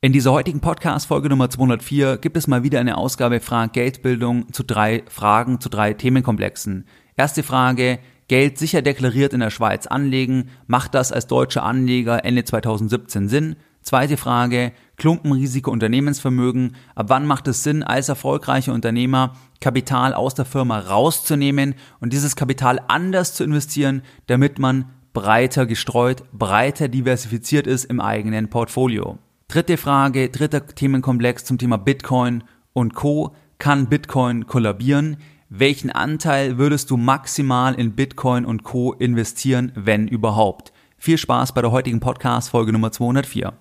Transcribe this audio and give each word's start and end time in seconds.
In 0.00 0.12
dieser 0.12 0.30
heutigen 0.30 0.60
Podcast-Folge 0.60 1.28
Nummer 1.28 1.50
204 1.50 2.18
gibt 2.18 2.36
es 2.36 2.46
mal 2.46 2.62
wieder 2.62 2.78
eine 2.78 2.96
Ausgabe 2.96 3.40
Frag 3.40 3.72
Geldbildung 3.72 4.52
zu 4.52 4.62
drei 4.62 5.02
Fragen, 5.08 5.60
zu 5.60 5.68
drei 5.68 5.92
Themenkomplexen. 5.92 6.86
Erste 7.16 7.42
Frage, 7.42 7.98
Geld 8.28 8.58
sicher 8.58 8.80
deklariert 8.80 9.32
in 9.32 9.40
der 9.40 9.50
Schweiz 9.50 9.88
anlegen, 9.88 10.50
macht 10.68 10.94
das 10.94 11.10
als 11.10 11.26
deutscher 11.26 11.64
Anleger 11.64 12.24
Ende 12.24 12.44
2017 12.44 13.28
Sinn? 13.28 13.56
Zweite 13.82 14.16
Frage, 14.16 14.70
Klumpenrisiko 14.98 15.72
Unternehmensvermögen, 15.72 16.76
ab 16.94 17.06
wann 17.08 17.26
macht 17.26 17.48
es 17.48 17.64
Sinn, 17.64 17.82
als 17.82 18.08
erfolgreicher 18.08 18.74
Unternehmer 18.74 19.32
Kapital 19.60 20.14
aus 20.14 20.36
der 20.36 20.44
Firma 20.44 20.78
rauszunehmen 20.78 21.74
und 21.98 22.12
dieses 22.12 22.36
Kapital 22.36 22.80
anders 22.86 23.34
zu 23.34 23.42
investieren, 23.42 24.02
damit 24.28 24.60
man 24.60 24.92
breiter 25.12 25.66
gestreut, 25.66 26.22
breiter 26.32 26.86
diversifiziert 26.86 27.66
ist 27.66 27.86
im 27.86 28.00
eigenen 28.00 28.48
Portfolio. 28.48 29.18
Dritte 29.50 29.78
Frage, 29.78 30.28
dritter 30.28 30.66
Themenkomplex 30.66 31.46
zum 31.46 31.56
Thema 31.56 31.78
Bitcoin 31.78 32.44
und 32.74 32.94
Co. 32.94 33.34
Kann 33.58 33.86
Bitcoin 33.86 34.46
kollabieren? 34.46 35.16
Welchen 35.48 35.88
Anteil 35.88 36.58
würdest 36.58 36.90
du 36.90 36.98
maximal 36.98 37.74
in 37.74 37.92
Bitcoin 37.92 38.44
und 38.44 38.62
Co. 38.62 38.92
investieren, 38.92 39.72
wenn 39.74 40.06
überhaupt? 40.06 40.74
Viel 40.98 41.16
Spaß 41.16 41.52
bei 41.52 41.62
der 41.62 41.72
heutigen 41.72 41.98
Podcast 41.98 42.50
Folge 42.50 42.72
Nummer 42.72 42.92
204. 42.92 43.54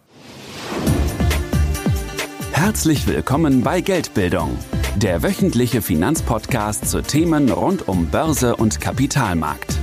Herzlich 2.52 3.08
willkommen 3.08 3.62
bei 3.64 3.80
Geldbildung, 3.80 4.58
der 4.98 5.24
wöchentliche 5.24 5.82
Finanzpodcast 5.82 6.90
zu 6.90 7.02
Themen 7.02 7.50
rund 7.50 7.88
um 7.88 8.08
Börse 8.08 8.58
und 8.58 8.82
Kapitalmarkt. 8.82 9.78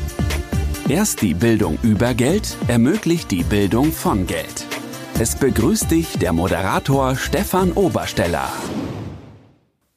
Erst 0.87 1.23
die 1.23 1.33
Bildung 1.33 1.79
über 1.81 2.13
Geld 2.13 2.59
ermöglicht 2.69 3.31
die 3.31 3.43
Bildung 3.43 3.91
von 3.91 4.27
Geld. 4.27 4.67
Es 5.17 5.37
begrüßt 5.37 5.93
dich 5.93 6.19
der 6.19 6.33
Moderator 6.33 7.15
Stefan 7.15 7.71
Obersteller. 7.71 8.53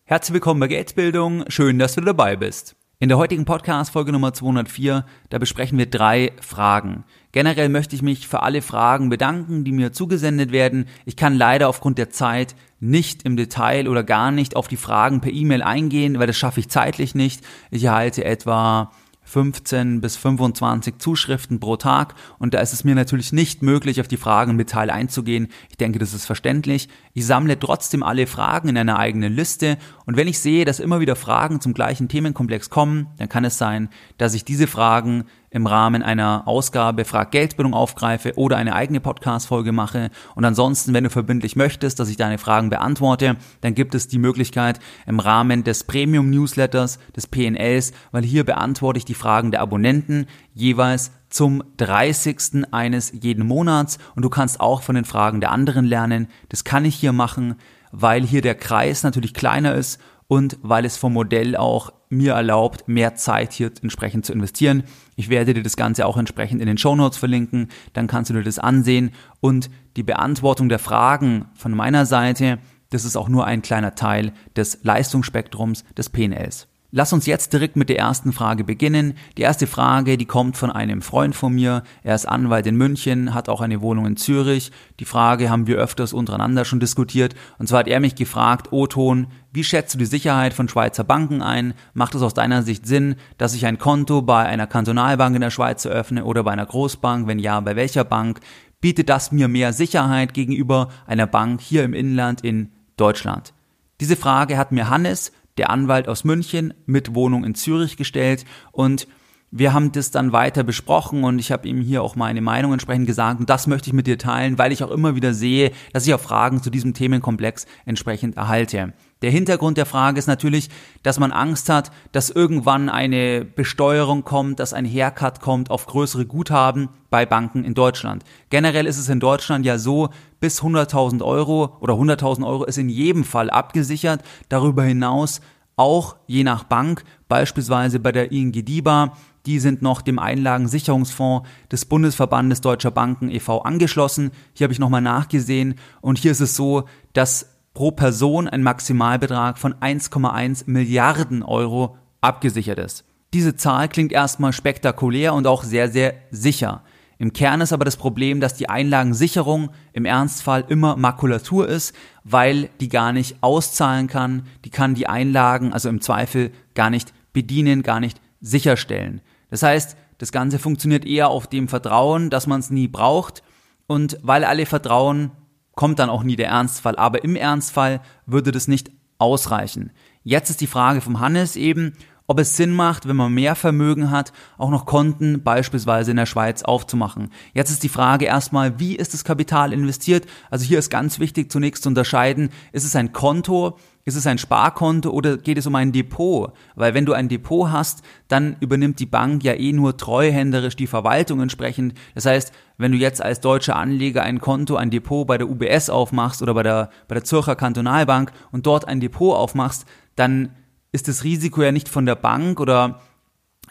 Herzlich 0.03 0.35
willkommen 0.35 0.59
bei 0.59 0.67
Geldbildung. 0.67 1.43
Schön, 1.47 1.79
dass 1.79 1.95
du 1.95 2.01
dabei 2.01 2.35
bist. 2.35 2.75
In 2.99 3.09
der 3.09 3.17
heutigen 3.17 3.43
Podcast 3.43 3.93
Folge 3.93 4.11
Nummer 4.11 4.33
204, 4.33 5.05
da 5.31 5.39
besprechen 5.39 5.79
wir 5.79 5.87
drei 5.87 6.33
Fragen. 6.39 7.03
Generell 7.31 7.67
möchte 7.69 7.95
ich 7.95 8.03
mich 8.03 8.27
für 8.27 8.43
alle 8.43 8.61
Fragen 8.61 9.09
bedanken, 9.09 9.63
die 9.63 9.71
mir 9.71 9.91
zugesendet 9.91 10.51
werden. 10.51 10.85
Ich 11.05 11.15
kann 11.15 11.33
leider 11.33 11.67
aufgrund 11.67 11.97
der 11.97 12.11
Zeit 12.11 12.55
nicht 12.79 13.23
im 13.23 13.37
Detail 13.37 13.87
oder 13.87 14.03
gar 14.03 14.29
nicht 14.29 14.55
auf 14.55 14.67
die 14.67 14.77
Fragen 14.77 15.19
per 15.19 15.33
E-Mail 15.33 15.63
eingehen, 15.63 16.19
weil 16.19 16.27
das 16.27 16.37
schaffe 16.37 16.59
ich 16.59 16.69
zeitlich 16.69 17.15
nicht. 17.15 17.43
Ich 17.71 17.85
erhalte 17.85 18.23
etwa 18.23 18.91
15 19.27 19.99
bis 19.99 20.15
25 20.15 20.99
Zuschriften 20.99 21.59
pro 21.59 21.75
Tag 21.75 22.15
und 22.39 22.53
da 22.53 22.59
ist 22.59 22.71
es 22.71 22.85
mir 22.85 22.95
natürlich 22.95 23.33
nicht 23.33 23.61
möglich, 23.61 23.99
auf 23.99 24.07
die 24.07 24.15
Fragen 24.15 24.51
im 24.51 24.57
Detail 24.57 24.89
einzugehen. 24.89 25.49
Ich 25.69 25.77
denke, 25.77 25.99
das 25.99 26.13
ist 26.13 26.25
verständlich. 26.25 26.87
Ich 27.13 27.25
sammle 27.25 27.59
trotzdem 27.59 28.03
alle 28.03 28.25
Fragen 28.25 28.69
in 28.69 28.77
einer 28.77 28.97
eigenen 28.97 29.33
Liste 29.33 29.77
und 30.05 30.15
wenn 30.15 30.29
ich 30.29 30.39
sehe, 30.39 30.63
dass 30.63 30.79
immer 30.79 31.01
wieder 31.01 31.17
Fragen 31.17 31.59
zum 31.59 31.73
gleichen 31.73 32.07
Themenkomplex 32.07 32.69
kommen, 32.69 33.07
dann 33.17 33.27
kann 33.27 33.43
es 33.43 33.57
sein, 33.57 33.89
dass 34.17 34.33
ich 34.33 34.45
diese 34.45 34.67
Fragen 34.67 35.25
im 35.49 35.65
Rahmen 35.65 36.03
einer 36.03 36.43
Ausgabe 36.45 37.05
Frag 37.05 37.31
Geldbildung 37.31 37.73
aufgreife 37.73 38.33
oder 38.35 38.57
eine 38.57 38.75
eigene 38.75 38.99
Podcast-Folge 38.99 39.71
mache. 39.71 40.09
Und 40.35 40.45
ansonsten, 40.45 40.93
wenn 40.93 41.05
du 41.05 41.09
verbindlich 41.09 41.55
möchtest, 41.55 41.99
dass 41.99 42.09
ich 42.09 42.17
deine 42.17 42.37
Fragen 42.37 42.69
beantworte, 42.69 43.37
dann 43.61 43.73
gibt 43.73 43.95
es 43.95 44.07
die 44.07 44.19
Möglichkeit 44.19 44.79
im 45.05 45.19
Rahmen 45.19 45.63
des 45.63 45.85
Premium-Newsletters, 45.85 46.99
des 47.15 47.27
PNLs, 47.27 47.93
weil 48.11 48.23
hier 48.23 48.43
beantworte 48.43 48.97
ich 48.97 49.05
die 49.05 49.13
Fragen 49.13 49.51
der 49.51 49.61
Abonnenten 49.61 50.27
jeweils 50.53 51.11
zum 51.29 51.63
30. 51.77 52.65
eines 52.71 53.11
jeden 53.11 53.45
Monats 53.45 53.99
und 54.15 54.23
du 54.23 54.29
kannst 54.29 54.59
auch 54.59 54.81
von 54.81 54.95
den 54.95 55.05
Fragen 55.05 55.41
der 55.41 55.51
anderen 55.51 55.85
lernen. 55.85 56.27
Das 56.49 56.63
kann 56.63 56.85
ich 56.85 56.95
hier 56.95 57.13
machen, 57.13 57.55
weil 57.91 58.23
hier 58.23 58.41
der 58.41 58.55
Kreis 58.55 59.03
natürlich 59.03 59.33
kleiner 59.33 59.75
ist 59.75 59.99
und 60.27 60.57
weil 60.61 60.85
es 60.85 60.97
vom 60.97 61.13
Modell 61.13 61.55
auch 61.55 61.91
mir 62.09 62.33
erlaubt, 62.33 62.87
mehr 62.87 63.15
Zeit 63.15 63.53
hier 63.53 63.71
entsprechend 63.81 64.25
zu 64.25 64.33
investieren. 64.33 64.83
Ich 65.15 65.29
werde 65.29 65.53
dir 65.53 65.63
das 65.63 65.77
Ganze 65.77 66.05
auch 66.05 66.17
entsprechend 66.17 66.61
in 66.61 66.67
den 66.67 66.77
Show 66.77 66.95
Notes 66.95 67.17
verlinken, 67.17 67.69
dann 67.93 68.07
kannst 68.07 68.29
du 68.29 68.33
dir 68.33 68.43
das 68.43 68.59
ansehen 68.59 69.11
und 69.39 69.69
die 69.95 70.03
Beantwortung 70.03 70.69
der 70.69 70.79
Fragen 70.79 71.45
von 71.53 71.73
meiner 71.73 72.05
Seite, 72.05 72.59
das 72.89 73.03
ist 73.03 73.17
auch 73.17 73.29
nur 73.29 73.45
ein 73.45 73.61
kleiner 73.61 73.95
Teil 73.95 74.31
des 74.55 74.83
Leistungsspektrums 74.83 75.83
des 75.97 76.09
PNLs. 76.09 76.67
Lass 76.97 77.13
uns 77.13 77.27
jetzt 77.27 77.53
direkt 77.53 77.75
mit 77.75 77.89
der 77.89 77.99
ersten 77.99 78.33
Frage 78.33 78.63
beginnen. 78.63 79.13
Die 79.37 79.43
erste 79.43 79.67
Frage, 79.67 80.17
die 80.17 80.25
kommt 80.25 80.57
von 80.57 80.71
einem 80.71 81.03
Freund 81.03 81.35
von 81.35 81.53
mir. 81.53 81.83
Er 82.01 82.15
ist 82.15 82.25
Anwalt 82.27 82.65
in 82.65 82.75
München, 82.75 83.35
hat 83.35 83.49
auch 83.49 83.61
eine 83.61 83.81
Wohnung 83.81 84.07
in 84.07 84.17
Zürich. 84.17 84.71
Die 84.99 85.05
Frage 85.05 85.51
haben 85.51 85.67
wir 85.67 85.77
öfters 85.77 86.11
untereinander 86.11 86.65
schon 86.65 86.79
diskutiert. 86.79 87.35
Und 87.59 87.69
zwar 87.69 87.81
hat 87.81 87.87
er 87.87 87.99
mich 87.99 88.15
gefragt, 88.15 88.69
Oton, 88.71 89.27
wie 89.53 89.63
schätzt 89.63 89.93
du 89.93 89.99
die 89.99 90.07
Sicherheit 90.07 90.55
von 90.55 90.69
Schweizer 90.69 91.03
Banken 91.03 91.43
ein? 91.43 91.75
Macht 91.93 92.15
es 92.15 92.23
aus 92.23 92.33
deiner 92.33 92.63
Sicht 92.63 92.87
Sinn, 92.87 93.17
dass 93.37 93.53
ich 93.53 93.67
ein 93.67 93.77
Konto 93.77 94.23
bei 94.23 94.47
einer 94.47 94.65
Kantonalbank 94.65 95.35
in 95.35 95.41
der 95.41 95.51
Schweiz 95.51 95.85
eröffne 95.85 96.25
oder 96.25 96.43
bei 96.43 96.51
einer 96.53 96.65
Großbank? 96.65 97.27
Wenn 97.27 97.37
ja, 97.37 97.59
bei 97.59 97.75
welcher 97.75 98.05
Bank? 98.05 98.39
Bietet 98.81 99.09
das 99.09 99.31
mir 99.31 99.47
mehr 99.47 99.71
Sicherheit 99.71 100.33
gegenüber 100.33 100.89
einer 101.05 101.27
Bank 101.27 101.61
hier 101.61 101.83
im 101.83 101.93
Inland 101.93 102.41
in 102.41 102.71
Deutschland? 102.95 103.53
Diese 103.99 104.15
Frage 104.15 104.57
hat 104.57 104.71
mir 104.71 104.89
Hannes, 104.89 105.31
der 105.57 105.69
Anwalt 105.69 106.07
aus 106.07 106.23
München 106.23 106.73
mit 106.85 107.15
Wohnung 107.15 107.43
in 107.43 107.55
Zürich 107.55 107.97
gestellt 107.97 108.45
und 108.71 109.07
wir 109.49 109.73
haben 109.73 109.93
das 109.93 110.11
dann 110.11 110.33
weiter 110.33 110.63
besprochen 110.63 111.23
und 111.23 111.39
ich 111.39 111.51
habe 111.51 111.67
ihm 111.67 111.79
hier 111.79 112.03
auch 112.03 112.15
meine 112.15 112.41
Meinung 112.41 112.73
entsprechend 112.73 113.07
gesagt 113.07 113.39
und 113.39 113.49
das 113.49 113.65
möchte 113.65 113.89
ich 113.89 113.93
mit 113.93 114.05
dir 114.05 114.17
teilen, 114.17 114.57
weil 114.57 114.71
ich 114.71 114.83
auch 114.83 114.91
immer 114.91 115.15
wieder 115.15 115.33
sehe, 115.33 115.71
dass 115.93 116.05
ich 116.05 116.13
auch 116.13 116.19
Fragen 116.19 116.61
zu 116.61 116.69
diesem 116.69 116.93
Themenkomplex 116.93 117.65
entsprechend 117.85 118.35
erhalte. 118.35 118.93
Der 119.21 119.31
Hintergrund 119.31 119.77
der 119.77 119.87
Frage 119.87 120.19
ist 120.19 120.27
natürlich, 120.27 120.69
dass 121.01 121.19
man 121.19 121.31
Angst 121.31 121.69
hat, 121.69 121.91
dass 122.11 122.29
irgendwann 122.29 122.87
eine 122.89 123.43
Besteuerung 123.43 124.23
kommt, 124.23 124.59
dass 124.59 124.73
ein 124.73 124.85
Haircut 124.85 125.41
kommt 125.41 125.71
auf 125.71 125.87
größere 125.87 126.25
Guthaben 126.25 126.89
bei 127.09 127.25
Banken 127.25 127.63
in 127.63 127.73
Deutschland. 127.73 128.23
Generell 128.49 128.85
ist 128.85 128.99
es 128.99 129.09
in 129.09 129.19
Deutschland 129.19 129.65
ja 129.65 129.79
so, 129.79 130.09
bis 130.39 130.61
100.000 130.61 131.23
Euro 131.23 131.77
oder 131.79 131.95
100.000 131.95 132.45
Euro 132.45 132.65
ist 132.65 132.77
in 132.77 132.89
jedem 132.89 133.23
Fall 133.23 133.49
abgesichert. 133.49 134.21
Darüber 134.49 134.83
hinaus 134.83 135.41
auch 135.77 136.15
je 136.27 136.43
nach 136.43 136.63
Bank, 136.63 137.03
beispielsweise 137.27 137.99
bei 137.99 138.11
der 138.11 138.31
ING 138.31 138.51
DIBA, 138.51 139.13
die 139.47 139.59
sind 139.59 139.81
noch 139.81 140.01
dem 140.01 140.19
Einlagensicherungsfonds 140.19 141.47
des 141.71 141.85
Bundesverbandes 141.85 142.61
Deutscher 142.61 142.91
Banken 142.91 143.29
e.V. 143.29 143.61
angeschlossen. 143.61 144.31
Hier 144.53 144.65
habe 144.65 144.73
ich 144.73 144.79
nochmal 144.79 145.01
nachgesehen 145.01 145.75
und 146.01 146.17
hier 146.17 146.31
ist 146.31 146.41
es 146.41 146.55
so, 146.55 146.83
dass 147.13 147.56
pro 147.77 147.91
Person 147.91 148.47
ein 148.47 148.63
Maximalbetrag 148.63 149.59
von 149.59 149.75
1,1 149.75 150.63
Milliarden 150.65 151.43
Euro 151.43 151.95
abgesichert 152.21 152.79
ist. 152.79 153.05
Diese 153.35 153.55
Zahl 153.55 153.87
klingt 153.87 154.11
erstmal 154.11 154.51
spektakulär 154.51 155.35
und 155.35 155.45
auch 155.45 155.63
sehr, 155.63 155.87
sehr 155.87 156.15
sicher. 156.31 156.81
Im 157.19 157.33
Kern 157.33 157.61
ist 157.61 157.73
aber 157.73 157.85
das 157.85 157.95
Problem, 157.95 158.39
dass 158.39 158.55
die 158.55 158.67
Einlagensicherung 158.67 159.69
im 159.93 160.05
Ernstfall 160.05 160.65
immer 160.69 160.95
Makulatur 160.95 161.69
ist, 161.69 161.93
weil 162.23 162.69
die 162.79 162.89
gar 162.89 163.13
nicht 163.13 163.37
auszahlen 163.41 164.07
kann, 164.07 164.47
die 164.65 164.71
kann 164.71 164.95
die 164.95 165.05
Einlagen, 165.05 165.71
also 165.71 165.87
im 165.87 166.01
Zweifel, 166.01 166.49
gar 166.73 166.89
nicht 166.89 167.13
bedienen, 167.31 167.83
gar 167.83 167.99
nicht 167.99 168.19
sicherstellen. 168.41 169.21
Das 169.51 169.61
heißt, 169.61 169.95
das 170.17 170.31
Ganze 170.31 170.57
funktioniert 170.57 171.05
eher 171.05 171.29
auf 171.29 171.45
dem 171.45 171.67
Vertrauen, 171.67 172.31
dass 172.31 172.47
man 172.47 172.59
es 172.59 172.71
nie 172.71 172.87
braucht 172.87 173.43
und 173.85 174.17
weil 174.23 174.45
alle 174.45 174.65
vertrauen, 174.65 175.29
kommt 175.77 175.99
dann 175.99 176.09
auch 176.09 176.23
nie 176.23 176.35
der 176.35 176.49
Ernstfall. 176.49 176.97
Aber 176.97 177.23
im 177.23 177.37
Ernstfall 177.37 178.01
würde 178.25 178.51
das 178.51 178.67
nicht 178.67 178.91
ausreichen. 179.19 179.91
Jetzt 180.23 180.49
ist 180.49 180.59
die 180.59 180.67
Frage 180.67 180.99
vom 180.99 181.21
Hannes 181.21 181.55
eben, 181.55 181.93
ob 182.29 182.39
es 182.39 182.57
Sinn 182.57 182.73
macht, 182.73 183.07
wenn 183.07 183.15
man 183.15 183.33
mehr 183.33 183.55
Vermögen 183.55 184.11
hat, 184.11 184.33
auch 184.57 184.69
noch 184.69 184.85
Konten 184.85 185.43
beispielsweise 185.43 186.11
in 186.11 186.17
der 186.17 186.25
Schweiz 186.25 186.61
aufzumachen. 186.61 187.29
Jetzt 187.53 187.71
ist 187.71 187.83
die 187.83 187.89
Frage 187.89 188.25
erstmal, 188.25 188.79
wie 188.79 188.97
ist 188.97 189.13
das 189.13 189.23
Kapital 189.23 189.71
investiert? 189.71 190.25
Also 190.51 190.65
hier 190.65 190.79
ist 190.79 190.89
ganz 190.89 191.19
wichtig 191.19 191.49
zunächst 191.49 191.83
zu 191.83 191.89
unterscheiden, 191.89 192.49
ist 192.73 192.83
es 192.83 192.97
ein 192.97 193.13
Konto, 193.13 193.77
ist 194.03 194.15
es 194.15 194.27
ein 194.27 194.37
Sparkonto 194.37 195.09
oder 195.09 195.37
geht 195.37 195.57
es 195.57 195.67
um 195.67 195.75
ein 195.75 195.93
Depot? 195.93 196.51
Weil 196.75 196.93
wenn 196.93 197.05
du 197.05 197.13
ein 197.13 197.29
Depot 197.29 197.71
hast, 197.71 198.03
dann 198.27 198.57
übernimmt 198.59 198.99
die 198.99 199.05
Bank 199.05 199.43
ja 199.45 199.53
eh 199.53 199.71
nur 199.71 199.95
treuhänderisch 199.95 200.75
die 200.75 200.87
Verwaltung 200.87 201.39
entsprechend. 201.39 201.93
Das 202.13 202.25
heißt, 202.25 202.51
wenn 202.77 202.91
du 202.91 202.97
jetzt 202.97 203.21
als 203.21 203.41
deutscher 203.41 203.75
Anleger 203.75 204.23
ein 204.23 204.39
Konto, 204.39 204.75
ein 204.75 204.91
Depot 204.91 205.25
bei 205.25 205.37
der 205.37 205.49
UBS 205.49 205.89
aufmachst 205.89 206.41
oder 206.41 206.53
bei 206.53 206.63
der, 206.63 206.89
bei 207.07 207.15
der 207.15 207.23
Zürcher 207.23 207.55
Kantonalbank 207.55 208.31
und 208.51 208.65
dort 208.65 208.87
ein 208.87 208.99
Depot 208.99 209.35
aufmachst, 209.35 209.85
dann 210.15 210.55
ist 210.91 211.07
das 211.07 211.23
Risiko 211.23 211.61
ja 211.63 211.71
nicht 211.71 211.89
von 211.89 212.05
der 212.05 212.15
Bank 212.15 212.59
oder 212.59 213.01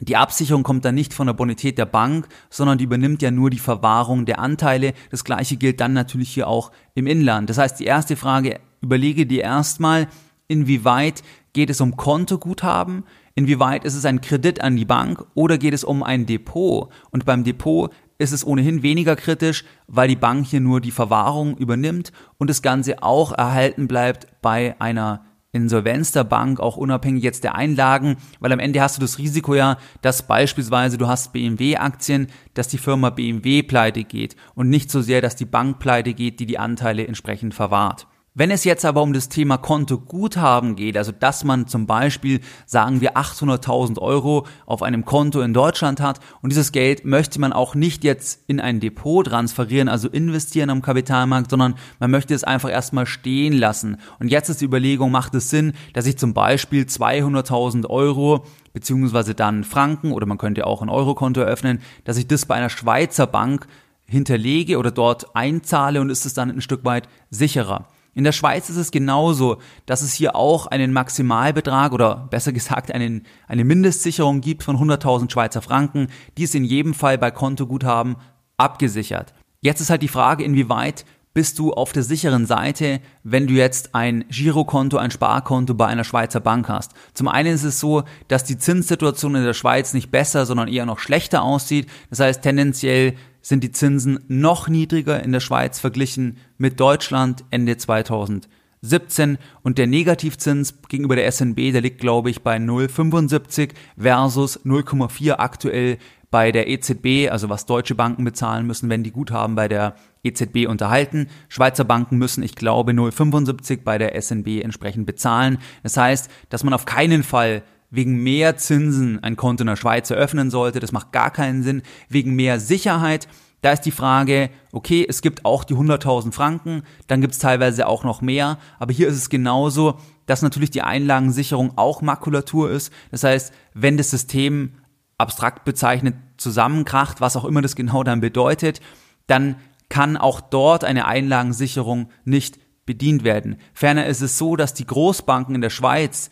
die 0.00 0.16
Absicherung 0.16 0.62
kommt 0.62 0.84
dann 0.84 0.94
nicht 0.94 1.14
von 1.14 1.26
der 1.26 1.34
Bonität 1.34 1.78
der 1.78 1.86
Bank, 1.86 2.28
sondern 2.50 2.76
die 2.76 2.84
übernimmt 2.84 3.22
ja 3.22 3.30
nur 3.30 3.48
die 3.48 3.58
Verwahrung 3.58 4.26
der 4.26 4.38
Anteile. 4.38 4.92
Das 5.10 5.24
gleiche 5.24 5.56
gilt 5.56 5.80
dann 5.80 5.94
natürlich 5.94 6.30
hier 6.30 6.48
auch 6.48 6.70
im 6.94 7.06
Inland. 7.06 7.48
Das 7.48 7.56
heißt, 7.56 7.80
die 7.80 7.86
erste 7.86 8.16
Frage, 8.16 8.60
überlege 8.82 9.24
dir 9.24 9.42
erstmal, 9.42 10.08
inwieweit 10.48 11.22
geht 11.54 11.70
es 11.70 11.80
um 11.80 11.96
Kontoguthaben, 11.96 13.04
inwieweit 13.34 13.84
ist 13.84 13.94
es 13.94 14.04
ein 14.04 14.20
Kredit 14.20 14.60
an 14.60 14.76
die 14.76 14.84
Bank 14.84 15.24
oder 15.34 15.56
geht 15.56 15.72
es 15.72 15.82
um 15.82 16.02
ein 16.02 16.26
Depot. 16.26 16.90
Und 17.10 17.24
beim 17.24 17.42
Depot 17.42 17.90
ist 18.18 18.32
es 18.32 18.46
ohnehin 18.46 18.82
weniger 18.82 19.16
kritisch, 19.16 19.64
weil 19.86 20.08
die 20.08 20.16
Bank 20.16 20.46
hier 20.46 20.60
nur 20.60 20.80
die 20.80 20.90
Verwahrung 20.90 21.56
übernimmt 21.56 22.12
und 22.38 22.48
das 22.48 22.62
Ganze 22.62 23.02
auch 23.02 23.32
erhalten 23.32 23.88
bleibt 23.88 24.26
bei 24.42 24.74
einer 24.78 25.24
Insolvenz 25.52 26.12
der 26.12 26.24
Bank, 26.24 26.60
auch 26.60 26.76
unabhängig 26.76 27.22
jetzt 27.22 27.42
der 27.42 27.54
Einlagen, 27.54 28.16
weil 28.40 28.52
am 28.52 28.58
Ende 28.58 28.80
hast 28.80 28.98
du 28.98 29.00
das 29.00 29.18
Risiko 29.18 29.54
ja, 29.54 29.78
dass 30.02 30.26
beispielsweise 30.26 30.98
du 30.98 31.08
hast 31.08 31.32
BMW-Aktien, 31.32 32.28
dass 32.54 32.68
die 32.68 32.78
Firma 32.78 33.10
BMW 33.10 33.62
pleite 33.62 34.04
geht 34.04 34.36
und 34.54 34.68
nicht 34.68 34.90
so 34.90 35.00
sehr, 35.00 35.22
dass 35.22 35.34
die 35.34 35.46
Bank 35.46 35.78
pleite 35.78 36.12
geht, 36.12 36.40
die 36.40 36.46
die 36.46 36.58
Anteile 36.58 37.06
entsprechend 37.06 37.54
verwahrt. 37.54 38.06
Wenn 38.38 38.50
es 38.50 38.64
jetzt 38.64 38.84
aber 38.84 39.00
um 39.00 39.14
das 39.14 39.30
Thema 39.30 39.56
Kontoguthaben 39.56 40.76
geht, 40.76 40.98
also 40.98 41.10
dass 41.10 41.42
man 41.42 41.68
zum 41.68 41.86
Beispiel, 41.86 42.40
sagen 42.66 43.00
wir, 43.00 43.16
800.000 43.16 43.98
Euro 43.98 44.46
auf 44.66 44.82
einem 44.82 45.06
Konto 45.06 45.40
in 45.40 45.54
Deutschland 45.54 46.02
hat 46.02 46.20
und 46.42 46.50
dieses 46.50 46.70
Geld 46.70 47.06
möchte 47.06 47.40
man 47.40 47.54
auch 47.54 47.74
nicht 47.74 48.04
jetzt 48.04 48.42
in 48.46 48.60
ein 48.60 48.78
Depot 48.78 49.26
transferieren, 49.26 49.88
also 49.88 50.10
investieren 50.10 50.68
am 50.68 50.82
Kapitalmarkt, 50.82 51.48
sondern 51.48 51.76
man 51.98 52.10
möchte 52.10 52.34
es 52.34 52.44
einfach 52.44 52.70
erstmal 52.70 53.06
stehen 53.06 53.54
lassen. 53.54 53.96
Und 54.18 54.28
jetzt 54.28 54.50
ist 54.50 54.60
die 54.60 54.66
Überlegung, 54.66 55.10
macht 55.10 55.34
es 55.34 55.48
Sinn, 55.48 55.72
dass 55.94 56.04
ich 56.04 56.18
zum 56.18 56.34
Beispiel 56.34 56.82
200.000 56.82 57.88
Euro 57.88 58.44
beziehungsweise 58.74 59.34
dann 59.34 59.64
Franken 59.64 60.12
oder 60.12 60.26
man 60.26 60.36
könnte 60.36 60.66
auch 60.66 60.82
ein 60.82 60.90
Eurokonto 60.90 61.40
eröffnen, 61.40 61.80
dass 62.04 62.18
ich 62.18 62.26
das 62.26 62.44
bei 62.44 62.56
einer 62.56 62.68
Schweizer 62.68 63.26
Bank 63.26 63.66
hinterlege 64.04 64.76
oder 64.76 64.90
dort 64.90 65.34
einzahle 65.34 66.02
und 66.02 66.10
ist 66.10 66.26
es 66.26 66.34
dann 66.34 66.50
ein 66.50 66.60
Stück 66.60 66.84
weit 66.84 67.08
sicherer. 67.30 67.88
In 68.16 68.24
der 68.24 68.32
Schweiz 68.32 68.70
ist 68.70 68.78
es 68.78 68.90
genauso, 68.92 69.58
dass 69.84 70.00
es 70.00 70.14
hier 70.14 70.36
auch 70.36 70.66
einen 70.66 70.94
Maximalbetrag 70.94 71.92
oder 71.92 72.26
besser 72.30 72.50
gesagt 72.50 72.90
einen, 72.90 73.26
eine 73.46 73.62
Mindestsicherung 73.62 74.40
gibt 74.40 74.62
von 74.62 74.78
100.000 74.78 75.30
Schweizer 75.30 75.60
Franken. 75.60 76.08
Die 76.38 76.44
ist 76.44 76.54
in 76.54 76.64
jedem 76.64 76.94
Fall 76.94 77.18
bei 77.18 77.30
Kontoguthaben 77.30 78.16
abgesichert. 78.56 79.34
Jetzt 79.60 79.82
ist 79.82 79.90
halt 79.90 80.00
die 80.00 80.08
Frage, 80.08 80.44
inwieweit 80.44 81.04
bist 81.34 81.58
du 81.58 81.74
auf 81.74 81.92
der 81.92 82.04
sicheren 82.04 82.46
Seite, 82.46 83.00
wenn 83.22 83.46
du 83.46 83.52
jetzt 83.52 83.94
ein 83.94 84.24
Girokonto, 84.30 84.96
ein 84.96 85.10
Sparkonto 85.10 85.74
bei 85.74 85.86
einer 85.86 86.04
Schweizer 86.04 86.40
Bank 86.40 86.70
hast. 86.70 86.92
Zum 87.12 87.28
einen 87.28 87.52
ist 87.52 87.64
es 87.64 87.78
so, 87.78 88.04
dass 88.28 88.44
die 88.44 88.56
Zinssituation 88.56 89.34
in 89.34 89.44
der 89.44 89.52
Schweiz 89.52 89.92
nicht 89.92 90.10
besser, 90.10 90.46
sondern 90.46 90.68
eher 90.68 90.86
noch 90.86 91.00
schlechter 91.00 91.42
aussieht. 91.42 91.86
Das 92.08 92.20
heißt, 92.20 92.40
tendenziell 92.40 93.16
sind 93.46 93.62
die 93.62 93.70
Zinsen 93.70 94.18
noch 94.26 94.66
niedriger 94.66 95.22
in 95.22 95.30
der 95.30 95.38
Schweiz 95.38 95.78
verglichen 95.78 96.38
mit 96.58 96.80
Deutschland 96.80 97.44
Ende 97.50 97.76
2017 97.76 99.38
und 99.62 99.78
der 99.78 99.86
Negativzins 99.86 100.74
gegenüber 100.88 101.14
der 101.14 101.30
SNB, 101.30 101.70
der 101.70 101.80
liegt 101.80 102.00
glaube 102.00 102.28
ich 102.28 102.42
bei 102.42 102.56
0,75 102.56 103.70
versus 103.96 104.66
0,4 104.66 105.34
aktuell 105.38 105.98
bei 106.32 106.50
der 106.50 106.68
EZB, 106.68 107.30
also 107.30 107.48
was 107.48 107.66
deutsche 107.66 107.94
Banken 107.94 108.24
bezahlen 108.24 108.66
müssen, 108.66 108.90
wenn 108.90 109.04
die 109.04 109.12
Guthaben 109.12 109.54
bei 109.54 109.68
der 109.68 109.94
EZB 110.24 110.66
unterhalten. 110.66 111.28
Schweizer 111.48 111.84
Banken 111.84 112.18
müssen, 112.18 112.42
ich 112.42 112.56
glaube, 112.56 112.90
0,75 112.90 113.84
bei 113.84 113.96
der 113.96 114.20
SNB 114.20 114.60
entsprechend 114.60 115.06
bezahlen. 115.06 115.58
Das 115.84 115.96
heißt, 115.96 116.28
dass 116.48 116.64
man 116.64 116.74
auf 116.74 116.84
keinen 116.84 117.22
Fall 117.22 117.62
wegen 117.90 118.22
mehr 118.22 118.56
Zinsen 118.56 119.22
ein 119.22 119.36
Konto 119.36 119.62
in 119.62 119.68
der 119.68 119.76
Schweiz 119.76 120.10
eröffnen 120.10 120.50
sollte. 120.50 120.80
Das 120.80 120.92
macht 120.92 121.12
gar 121.12 121.30
keinen 121.30 121.62
Sinn. 121.62 121.82
Wegen 122.08 122.34
mehr 122.34 122.60
Sicherheit. 122.60 123.28
Da 123.62 123.72
ist 123.72 123.82
die 123.82 123.90
Frage, 123.90 124.50
okay, 124.72 125.04
es 125.08 125.22
gibt 125.22 125.44
auch 125.44 125.64
die 125.64 125.74
100.000 125.74 126.32
Franken, 126.32 126.82
dann 127.06 127.20
gibt 127.20 127.32
es 127.32 127.40
teilweise 127.40 127.86
auch 127.88 128.04
noch 128.04 128.20
mehr, 128.20 128.58
aber 128.78 128.92
hier 128.92 129.08
ist 129.08 129.16
es 129.16 129.30
genauso, 129.30 129.98
dass 130.26 130.42
natürlich 130.42 130.70
die 130.70 130.82
Einlagensicherung 130.82 131.72
auch 131.76 132.02
Makulatur 132.02 132.70
ist. 132.70 132.92
Das 133.10 133.24
heißt, 133.24 133.52
wenn 133.74 133.96
das 133.96 134.10
System 134.10 134.74
abstrakt 135.18 135.64
bezeichnet 135.64 136.14
zusammenkracht, 136.36 137.20
was 137.20 137.36
auch 137.36 137.44
immer 137.44 137.62
das 137.62 137.74
genau 137.74 138.04
dann 138.04 138.20
bedeutet, 138.20 138.80
dann 139.26 139.56
kann 139.88 140.16
auch 140.16 140.40
dort 140.40 140.84
eine 140.84 141.06
Einlagensicherung 141.06 142.10
nicht 142.24 142.58
bedient 142.84 143.24
werden. 143.24 143.56
Ferner 143.72 144.06
ist 144.06 144.20
es 144.20 144.38
so, 144.38 144.56
dass 144.56 144.74
die 144.74 144.86
Großbanken 144.86 145.54
in 145.54 145.60
der 145.60 145.70
Schweiz 145.70 146.30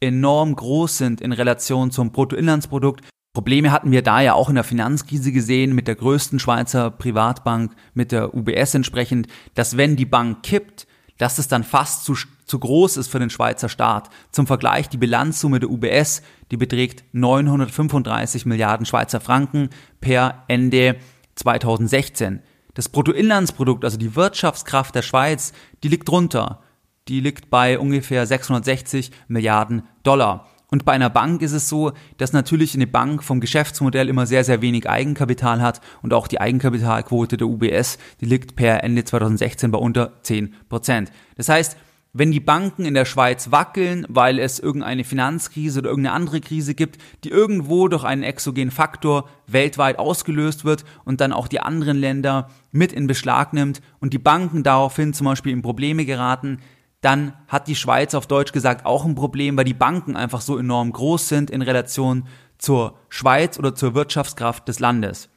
enorm 0.00 0.54
groß 0.54 0.98
sind 0.98 1.20
in 1.20 1.32
Relation 1.32 1.90
zum 1.90 2.12
Bruttoinlandsprodukt. 2.12 3.04
Probleme 3.32 3.70
hatten 3.70 3.90
wir 3.90 4.02
da 4.02 4.20
ja 4.20 4.34
auch 4.34 4.48
in 4.48 4.54
der 4.54 4.64
Finanzkrise 4.64 5.30
gesehen 5.30 5.74
mit 5.74 5.88
der 5.88 5.94
größten 5.94 6.38
Schweizer 6.38 6.90
Privatbank, 6.90 7.74
mit 7.92 8.12
der 8.12 8.34
UBS 8.34 8.74
entsprechend, 8.74 9.28
dass 9.54 9.76
wenn 9.76 9.96
die 9.96 10.06
Bank 10.06 10.42
kippt, 10.42 10.86
dass 11.18 11.38
es 11.38 11.48
dann 11.48 11.64
fast 11.64 12.04
zu, 12.04 12.14
zu 12.44 12.58
groß 12.58 12.96
ist 12.96 13.08
für 13.08 13.18
den 13.18 13.30
Schweizer 13.30 13.68
Staat. 13.68 14.10
Zum 14.32 14.46
Vergleich, 14.46 14.88
die 14.88 14.98
Bilanzsumme 14.98 15.60
der 15.60 15.70
UBS, 15.70 16.22
die 16.50 16.56
beträgt 16.56 17.04
935 17.12 18.46
Milliarden 18.46 18.86
Schweizer 18.86 19.20
Franken 19.20 19.70
per 20.00 20.44
Ende 20.48 20.96
2016. 21.34 22.42
Das 22.74 22.88
Bruttoinlandsprodukt, 22.90 23.84
also 23.84 23.96
die 23.96 24.14
Wirtschaftskraft 24.14 24.94
der 24.94 25.02
Schweiz, 25.02 25.52
die 25.82 25.88
liegt 25.88 26.08
drunter 26.08 26.62
die 27.08 27.20
liegt 27.20 27.50
bei 27.50 27.78
ungefähr 27.78 28.26
660 28.26 29.10
Milliarden 29.28 29.82
Dollar. 30.02 30.48
Und 30.68 30.84
bei 30.84 30.92
einer 30.92 31.10
Bank 31.10 31.42
ist 31.42 31.52
es 31.52 31.68
so, 31.68 31.92
dass 32.18 32.32
natürlich 32.32 32.74
eine 32.74 32.88
Bank 32.88 33.22
vom 33.22 33.40
Geschäftsmodell 33.40 34.08
immer 34.08 34.26
sehr, 34.26 34.42
sehr 34.42 34.62
wenig 34.62 34.88
Eigenkapital 34.88 35.62
hat 35.62 35.80
und 36.02 36.12
auch 36.12 36.26
die 36.26 36.40
Eigenkapitalquote 36.40 37.36
der 37.36 37.46
UBS, 37.46 37.98
die 38.20 38.26
liegt 38.26 38.56
per 38.56 38.82
Ende 38.82 39.04
2016 39.04 39.70
bei 39.70 39.78
unter 39.78 40.22
10 40.22 40.54
Prozent. 40.68 41.12
Das 41.36 41.48
heißt, 41.48 41.76
wenn 42.18 42.32
die 42.32 42.40
Banken 42.40 42.86
in 42.86 42.94
der 42.94 43.04
Schweiz 43.04 43.50
wackeln, 43.50 44.06
weil 44.08 44.38
es 44.38 44.58
irgendeine 44.58 45.04
Finanzkrise 45.04 45.80
oder 45.80 45.90
irgendeine 45.90 46.16
andere 46.16 46.40
Krise 46.40 46.74
gibt, 46.74 46.96
die 47.24 47.28
irgendwo 47.28 47.88
durch 47.88 48.04
einen 48.04 48.22
exogenen 48.22 48.70
Faktor 48.70 49.28
weltweit 49.46 49.98
ausgelöst 49.98 50.64
wird 50.64 50.86
und 51.04 51.20
dann 51.20 51.34
auch 51.34 51.46
die 51.46 51.60
anderen 51.60 51.98
Länder 51.98 52.48
mit 52.72 52.94
in 52.94 53.06
Beschlag 53.06 53.52
nimmt 53.52 53.82
und 54.00 54.14
die 54.14 54.18
Banken 54.18 54.62
daraufhin 54.62 55.12
zum 55.12 55.26
Beispiel 55.26 55.52
in 55.52 55.60
Probleme 55.60 56.06
geraten, 56.06 56.58
dann 57.06 57.34
hat 57.46 57.68
die 57.68 57.76
Schweiz 57.76 58.14
auf 58.14 58.26
Deutsch 58.26 58.50
gesagt 58.50 58.84
auch 58.84 59.04
ein 59.04 59.14
Problem, 59.14 59.56
weil 59.56 59.64
die 59.64 59.74
Banken 59.74 60.16
einfach 60.16 60.40
so 60.40 60.58
enorm 60.58 60.90
groß 60.90 61.28
sind 61.28 61.50
in 61.52 61.62
Relation 61.62 62.26
zur 62.58 62.98
Schweiz 63.08 63.60
oder 63.60 63.76
zur 63.76 63.94
Wirtschaftskraft 63.94 64.66
des 64.66 64.80
Landes. 64.80 65.28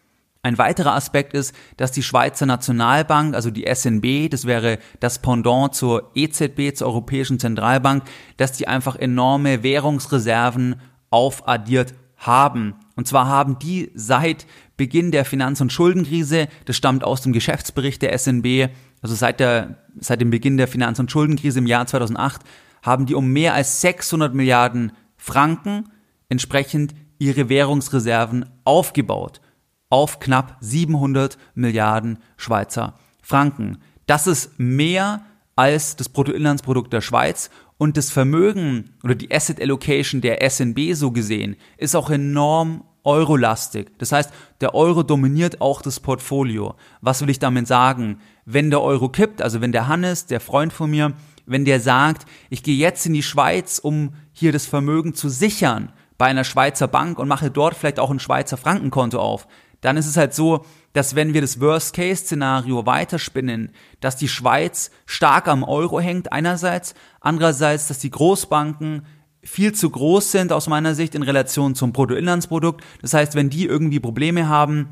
Ein 0.41 0.57
weiterer 0.57 0.95
Aspekt 0.95 1.35
ist, 1.35 1.53
dass 1.77 1.91
die 1.91 2.01
Schweizer 2.01 2.47
Nationalbank, 2.47 3.35
also 3.35 3.51
die 3.51 3.71
SNB, 3.71 4.31
das 4.31 4.45
wäre 4.45 4.79
das 4.99 5.21
Pendant 5.21 5.75
zur 5.75 6.09
EZB, 6.15 6.73
zur 6.73 6.87
Europäischen 6.87 7.37
Zentralbank, 7.37 8.03
dass 8.37 8.53
die 8.53 8.67
einfach 8.67 8.95
enorme 8.95 9.61
Währungsreserven 9.61 10.77
aufaddiert 11.11 11.93
haben. 12.17 12.73
Und 12.95 13.07
zwar 13.07 13.27
haben 13.27 13.59
die 13.59 13.91
seit 13.93 14.47
Beginn 14.75 15.11
der 15.11 15.23
Finanz- 15.23 15.61
und 15.61 15.71
Schuldenkrise, 15.71 16.47
das 16.65 16.77
stammt 16.77 17.03
aus 17.03 17.21
dem 17.21 17.31
Geschäftsbericht 17.31 18.01
der 18.01 18.17
SNB, 18.17 18.69
also 19.01 19.15
seit, 19.15 19.39
der, 19.39 19.77
seit 19.99 20.21
dem 20.21 20.29
Beginn 20.29 20.57
der 20.57 20.67
Finanz- 20.67 20.99
und 20.99 21.11
Schuldenkrise 21.11 21.59
im 21.59 21.67
Jahr 21.67 21.87
2008, 21.87 22.41
haben 22.81 23.05
die 23.05 23.15
um 23.15 23.27
mehr 23.27 23.53
als 23.53 23.81
600 23.81 24.33
Milliarden 24.33 24.91
Franken 25.17 25.89
entsprechend 26.29 26.93
ihre 27.17 27.49
Währungsreserven 27.49 28.45
aufgebaut 28.63 29.41
auf 29.89 30.19
knapp 30.19 30.57
700 30.61 31.37
Milliarden 31.55 32.19
Schweizer 32.37 32.97
Franken. 33.21 33.79
Das 34.05 34.27
ist 34.27 34.57
mehr 34.57 35.25
als 35.55 35.95
das 35.95 36.09
Bruttoinlandsprodukt 36.09 36.93
der 36.93 37.01
Schweiz 37.01 37.49
und 37.77 37.97
das 37.97 38.11
Vermögen 38.11 38.91
oder 39.03 39.15
die 39.15 39.31
Asset 39.31 39.61
Allocation 39.61 40.21
der 40.21 40.47
SNB 40.47 40.93
so 40.93 41.11
gesehen 41.11 41.57
ist 41.77 41.95
auch 41.95 42.09
enorm 42.09 42.83
eurolastig. 43.09 43.97
Das 43.97 44.11
heißt, 44.11 44.31
der 44.61 44.75
Euro 44.75 45.01
dominiert 45.03 45.61
auch 45.61 45.81
das 45.81 45.99
Portfolio. 45.99 46.75
Was 47.01 47.21
will 47.21 47.29
ich 47.29 47.39
damit 47.39 47.67
sagen? 47.67 48.19
Wenn 48.45 48.69
der 48.69 48.81
Euro 48.81 49.09
kippt, 49.09 49.41
also 49.41 49.61
wenn 49.61 49.71
der 49.71 49.87
Hannes, 49.87 50.27
der 50.27 50.39
Freund 50.39 50.71
von 50.71 50.91
mir, 50.91 51.13
wenn 51.47 51.65
der 51.65 51.79
sagt, 51.79 52.27
ich 52.51 52.61
gehe 52.61 52.77
jetzt 52.77 53.05
in 53.07 53.13
die 53.13 53.23
Schweiz, 53.23 53.79
um 53.79 54.13
hier 54.31 54.51
das 54.51 54.67
Vermögen 54.67 55.15
zu 55.15 55.27
sichern 55.27 55.91
bei 56.19 56.27
einer 56.27 56.43
Schweizer 56.43 56.87
Bank 56.87 57.17
und 57.17 57.27
mache 57.27 57.49
dort 57.49 57.75
vielleicht 57.75 57.99
auch 57.99 58.11
ein 58.11 58.19
Schweizer 58.19 58.57
Frankenkonto 58.57 59.17
auf, 59.19 59.47
dann 59.81 59.97
ist 59.97 60.05
es 60.05 60.17
halt 60.17 60.33
so, 60.33 60.65
dass 60.93 61.15
wenn 61.15 61.33
wir 61.33 61.41
das 61.41 61.59
Worst-Case-Szenario 61.59 62.85
weiterspinnen, 62.85 63.71
dass 64.01 64.17
die 64.17 64.27
Schweiz 64.27 64.91
stark 65.05 65.47
am 65.47 65.63
Euro 65.63 65.99
hängt 65.99 66.31
einerseits, 66.31 66.93
andererseits, 67.21 67.87
dass 67.87 67.99
die 67.99 68.11
Großbanken 68.11 69.05
viel 69.49 69.73
zu 69.73 69.89
groß 69.89 70.31
sind 70.31 70.53
aus 70.53 70.67
meiner 70.67 70.95
Sicht 70.95 71.15
in 71.15 71.23
Relation 71.23 71.75
zum 71.75 71.91
Bruttoinlandsprodukt. 71.91 72.83
Das 73.01 73.13
heißt, 73.13 73.35
wenn 73.35 73.49
die 73.49 73.65
irgendwie 73.65 73.99
Probleme 73.99 74.47
haben, 74.47 74.89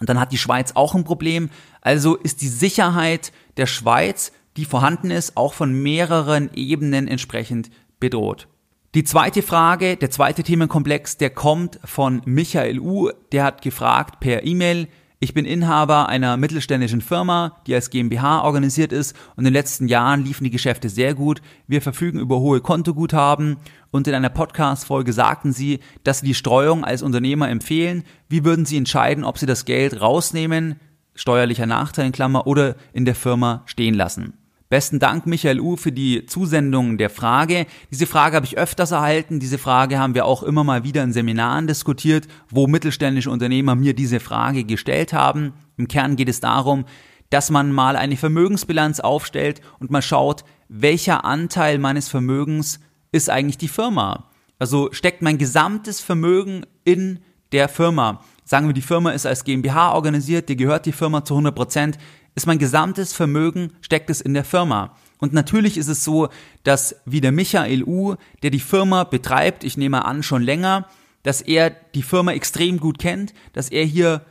dann 0.00 0.18
hat 0.18 0.32
die 0.32 0.38
Schweiz 0.38 0.72
auch 0.74 0.94
ein 0.94 1.04
Problem. 1.04 1.50
Also 1.82 2.16
ist 2.16 2.40
die 2.40 2.48
Sicherheit 2.48 3.32
der 3.58 3.66
Schweiz, 3.66 4.32
die 4.56 4.64
vorhanden 4.64 5.10
ist, 5.10 5.36
auch 5.36 5.52
von 5.52 5.72
mehreren 5.72 6.50
Ebenen 6.54 7.08
entsprechend 7.08 7.70
bedroht. 8.00 8.48
Die 8.94 9.04
zweite 9.04 9.42
Frage, 9.42 9.96
der 9.96 10.10
zweite 10.10 10.42
Themenkomplex, 10.42 11.18
der 11.18 11.30
kommt 11.30 11.78
von 11.84 12.22
Michael 12.24 12.80
U. 12.80 13.10
Der 13.30 13.44
hat 13.44 13.62
gefragt 13.62 14.18
per 14.20 14.44
E-Mail, 14.44 14.88
ich 15.22 15.34
bin 15.34 15.44
Inhaber 15.44 16.08
einer 16.08 16.38
mittelständischen 16.38 17.02
Firma, 17.02 17.60
die 17.66 17.74
als 17.74 17.90
GmbH 17.90 18.40
organisiert 18.40 18.90
ist 18.90 19.14
und 19.36 19.40
in 19.40 19.44
den 19.44 19.52
letzten 19.52 19.86
Jahren 19.86 20.24
liefen 20.24 20.44
die 20.44 20.50
Geschäfte 20.50 20.88
sehr 20.88 21.14
gut. 21.14 21.42
Wir 21.66 21.82
verfügen 21.82 22.18
über 22.18 22.40
hohe 22.40 22.62
Kontoguthaben 22.62 23.58
und 23.90 24.08
in 24.08 24.14
einer 24.14 24.30
Podcast-Folge 24.30 25.12
sagten 25.12 25.52
Sie, 25.52 25.80
dass 26.04 26.20
Sie 26.20 26.26
die 26.26 26.34
Streuung 26.34 26.86
als 26.86 27.02
Unternehmer 27.02 27.50
empfehlen. 27.50 28.04
Wie 28.30 28.46
würden 28.46 28.64
Sie 28.64 28.78
entscheiden, 28.78 29.24
ob 29.24 29.36
Sie 29.36 29.44
das 29.44 29.66
Geld 29.66 30.00
rausnehmen, 30.00 30.80
steuerlicher 31.14 31.66
Nachteil 31.66 32.06
in 32.06 32.12
Klammer, 32.12 32.46
oder 32.46 32.76
in 32.94 33.04
der 33.04 33.14
Firma 33.14 33.62
stehen 33.66 33.94
lassen? 33.94 34.39
Besten 34.70 35.00
Dank, 35.00 35.26
Michael 35.26 35.58
U., 35.58 35.74
für 35.74 35.90
die 35.90 36.26
Zusendung 36.26 36.96
der 36.96 37.10
Frage. 37.10 37.66
Diese 37.90 38.06
Frage 38.06 38.36
habe 38.36 38.46
ich 38.46 38.56
öfters 38.56 38.92
erhalten. 38.92 39.40
Diese 39.40 39.58
Frage 39.58 39.98
haben 39.98 40.14
wir 40.14 40.24
auch 40.24 40.44
immer 40.44 40.62
mal 40.62 40.84
wieder 40.84 41.02
in 41.02 41.12
Seminaren 41.12 41.66
diskutiert, 41.66 42.28
wo 42.48 42.68
mittelständische 42.68 43.32
Unternehmer 43.32 43.74
mir 43.74 43.94
diese 43.94 44.20
Frage 44.20 44.62
gestellt 44.62 45.12
haben. 45.12 45.54
Im 45.76 45.88
Kern 45.88 46.14
geht 46.14 46.28
es 46.28 46.38
darum, 46.38 46.84
dass 47.30 47.50
man 47.50 47.72
mal 47.72 47.96
eine 47.96 48.16
Vermögensbilanz 48.16 49.00
aufstellt 49.00 49.60
und 49.80 49.90
mal 49.90 50.02
schaut, 50.02 50.44
welcher 50.68 51.24
Anteil 51.24 51.78
meines 51.78 52.08
Vermögens 52.08 52.78
ist 53.10 53.28
eigentlich 53.28 53.58
die 53.58 53.66
Firma. 53.66 54.30
Also 54.60 54.90
steckt 54.92 55.20
mein 55.20 55.38
gesamtes 55.38 56.00
Vermögen 56.00 56.64
in 56.84 57.18
der 57.50 57.68
Firma. 57.68 58.22
Sagen 58.44 58.68
wir, 58.68 58.74
die 58.74 58.82
Firma 58.82 59.10
ist 59.10 59.26
als 59.26 59.42
GmbH 59.42 59.94
organisiert, 59.94 60.48
dir 60.48 60.56
gehört 60.56 60.86
die 60.86 60.92
Firma 60.92 61.24
zu 61.24 61.34
100 61.34 61.54
Prozent 61.54 61.98
ist 62.34 62.46
mein 62.46 62.58
gesamtes 62.58 63.12
Vermögen, 63.12 63.72
steckt 63.80 64.10
es 64.10 64.20
in 64.20 64.34
der 64.34 64.44
Firma. 64.44 64.96
Und 65.18 65.32
natürlich 65.32 65.76
ist 65.76 65.88
es 65.88 66.04
so, 66.04 66.28
dass 66.64 66.96
wie 67.04 67.20
der 67.20 67.32
Michael 67.32 67.84
U., 67.84 68.14
der 68.42 68.50
die 68.50 68.60
Firma 68.60 69.04
betreibt, 69.04 69.64
ich 69.64 69.76
nehme 69.76 70.04
an 70.04 70.22
schon 70.22 70.42
länger, 70.42 70.86
dass 71.22 71.42
er 71.42 71.70
die 71.70 72.02
Firma 72.02 72.32
extrem 72.32 72.78
gut 72.78 72.98
kennt, 72.98 73.34
dass 73.52 73.68
er 73.68 73.84
hier 73.84 74.24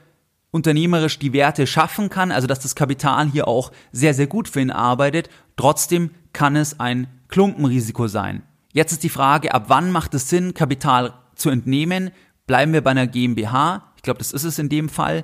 unternehmerisch 0.51 1.19
die 1.19 1.33
Werte 1.33 1.67
schaffen 1.67 2.09
kann, 2.09 2.31
also 2.31 2.47
dass 2.47 2.59
das 2.59 2.75
Kapital 2.75 3.29
hier 3.29 3.47
auch 3.47 3.71
sehr, 3.91 4.15
sehr 4.15 4.27
gut 4.27 4.47
für 4.47 4.61
ihn 4.61 4.71
arbeitet. 4.71 5.29
Trotzdem 5.55 6.09
kann 6.33 6.55
es 6.55 6.79
ein 6.79 7.07
Klumpenrisiko 7.27 8.07
sein. 8.07 8.41
Jetzt 8.73 8.91
ist 8.91 9.03
die 9.03 9.09
Frage, 9.09 9.53
ab 9.53 9.65
wann 9.67 9.91
macht 9.91 10.13
es 10.15 10.29
Sinn, 10.29 10.55
Kapital 10.55 11.13
zu 11.35 11.49
entnehmen? 11.49 12.11
Bleiben 12.47 12.73
wir 12.73 12.81
bei 12.81 12.91
einer 12.91 13.07
GmbH? 13.07 13.83
Ich 13.95 14.01
glaube, 14.01 14.19
das 14.19 14.31
ist 14.31 14.43
es 14.43 14.57
in 14.57 14.69
dem 14.69 14.89
Fall. 14.89 15.23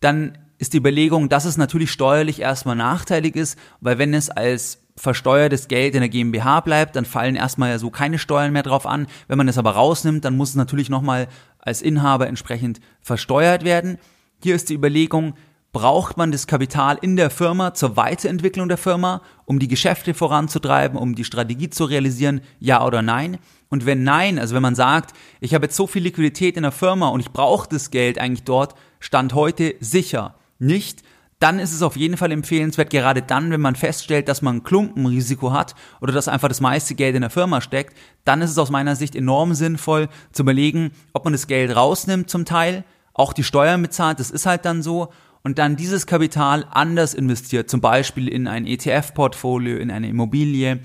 Dann 0.00 0.36
ist 0.58 0.72
die 0.72 0.78
Überlegung, 0.78 1.28
dass 1.28 1.44
es 1.44 1.56
natürlich 1.56 1.90
steuerlich 1.90 2.40
erstmal 2.40 2.76
nachteilig 2.76 3.36
ist, 3.36 3.58
weil 3.80 3.98
wenn 3.98 4.12
es 4.12 4.28
als 4.28 4.82
versteuertes 4.96 5.68
Geld 5.68 5.94
in 5.94 6.00
der 6.00 6.08
GmbH 6.08 6.60
bleibt, 6.60 6.96
dann 6.96 7.04
fallen 7.04 7.36
erstmal 7.36 7.70
ja 7.70 7.78
so 7.78 7.90
keine 7.90 8.18
Steuern 8.18 8.52
mehr 8.52 8.64
drauf 8.64 8.84
an. 8.84 9.06
Wenn 9.28 9.38
man 9.38 9.48
es 9.48 9.58
aber 9.58 9.70
rausnimmt, 9.70 10.24
dann 10.24 10.36
muss 10.36 10.50
es 10.50 10.56
natürlich 10.56 10.90
nochmal 10.90 11.28
als 11.58 11.82
Inhaber 11.82 12.26
entsprechend 12.26 12.80
versteuert 13.00 13.64
werden. 13.64 13.98
Hier 14.42 14.54
ist 14.54 14.68
die 14.68 14.74
Überlegung, 14.74 15.34
braucht 15.72 16.16
man 16.16 16.32
das 16.32 16.46
Kapital 16.46 16.98
in 17.00 17.16
der 17.16 17.30
Firma 17.30 17.74
zur 17.74 17.96
Weiterentwicklung 17.96 18.68
der 18.68 18.78
Firma, 18.78 19.22
um 19.44 19.58
die 19.58 19.68
Geschäfte 19.68 20.14
voranzutreiben, 20.14 20.98
um 20.98 21.14
die 21.14 21.24
Strategie 21.24 21.70
zu 21.70 21.84
realisieren, 21.84 22.40
ja 22.58 22.84
oder 22.84 23.02
nein? 23.02 23.38
Und 23.68 23.84
wenn 23.84 24.02
nein, 24.02 24.38
also 24.38 24.54
wenn 24.54 24.62
man 24.62 24.74
sagt, 24.74 25.14
ich 25.40 25.54
habe 25.54 25.66
jetzt 25.66 25.76
so 25.76 25.86
viel 25.86 26.02
Liquidität 26.02 26.56
in 26.56 26.62
der 26.62 26.72
Firma 26.72 27.08
und 27.08 27.20
ich 27.20 27.30
brauche 27.30 27.68
das 27.68 27.90
Geld 27.90 28.18
eigentlich 28.18 28.44
dort, 28.44 28.74
stand 28.98 29.34
heute 29.34 29.74
sicher, 29.80 30.37
nicht, 30.58 31.02
dann 31.38 31.60
ist 31.60 31.72
es 31.72 31.82
auf 31.82 31.96
jeden 31.96 32.16
Fall 32.16 32.32
empfehlenswert, 32.32 32.90
gerade 32.90 33.22
dann, 33.22 33.50
wenn 33.50 33.60
man 33.60 33.76
feststellt, 33.76 34.28
dass 34.28 34.42
man 34.42 34.56
ein 34.56 34.62
Klumpenrisiko 34.64 35.52
hat 35.52 35.74
oder 36.00 36.12
dass 36.12 36.26
einfach 36.26 36.48
das 36.48 36.60
meiste 36.60 36.94
Geld 36.96 37.14
in 37.14 37.20
der 37.20 37.30
Firma 37.30 37.60
steckt, 37.60 37.96
dann 38.24 38.42
ist 38.42 38.50
es 38.50 38.58
aus 38.58 38.70
meiner 38.70 38.96
Sicht 38.96 39.14
enorm 39.14 39.54
sinnvoll 39.54 40.08
zu 40.32 40.42
überlegen, 40.42 40.90
ob 41.12 41.24
man 41.24 41.32
das 41.32 41.46
Geld 41.46 41.74
rausnimmt 41.74 42.28
zum 42.28 42.44
Teil, 42.44 42.84
auch 43.14 43.32
die 43.32 43.44
Steuern 43.44 43.82
bezahlt, 43.82 44.18
das 44.18 44.30
ist 44.30 44.46
halt 44.46 44.64
dann 44.64 44.82
so, 44.82 45.12
und 45.42 45.58
dann 45.58 45.76
dieses 45.76 46.06
Kapital 46.06 46.66
anders 46.70 47.14
investiert, 47.14 47.70
zum 47.70 47.80
Beispiel 47.80 48.28
in 48.28 48.48
ein 48.48 48.66
ETF-Portfolio, 48.66 49.78
in 49.78 49.90
eine 49.90 50.08
Immobilie, 50.08 50.80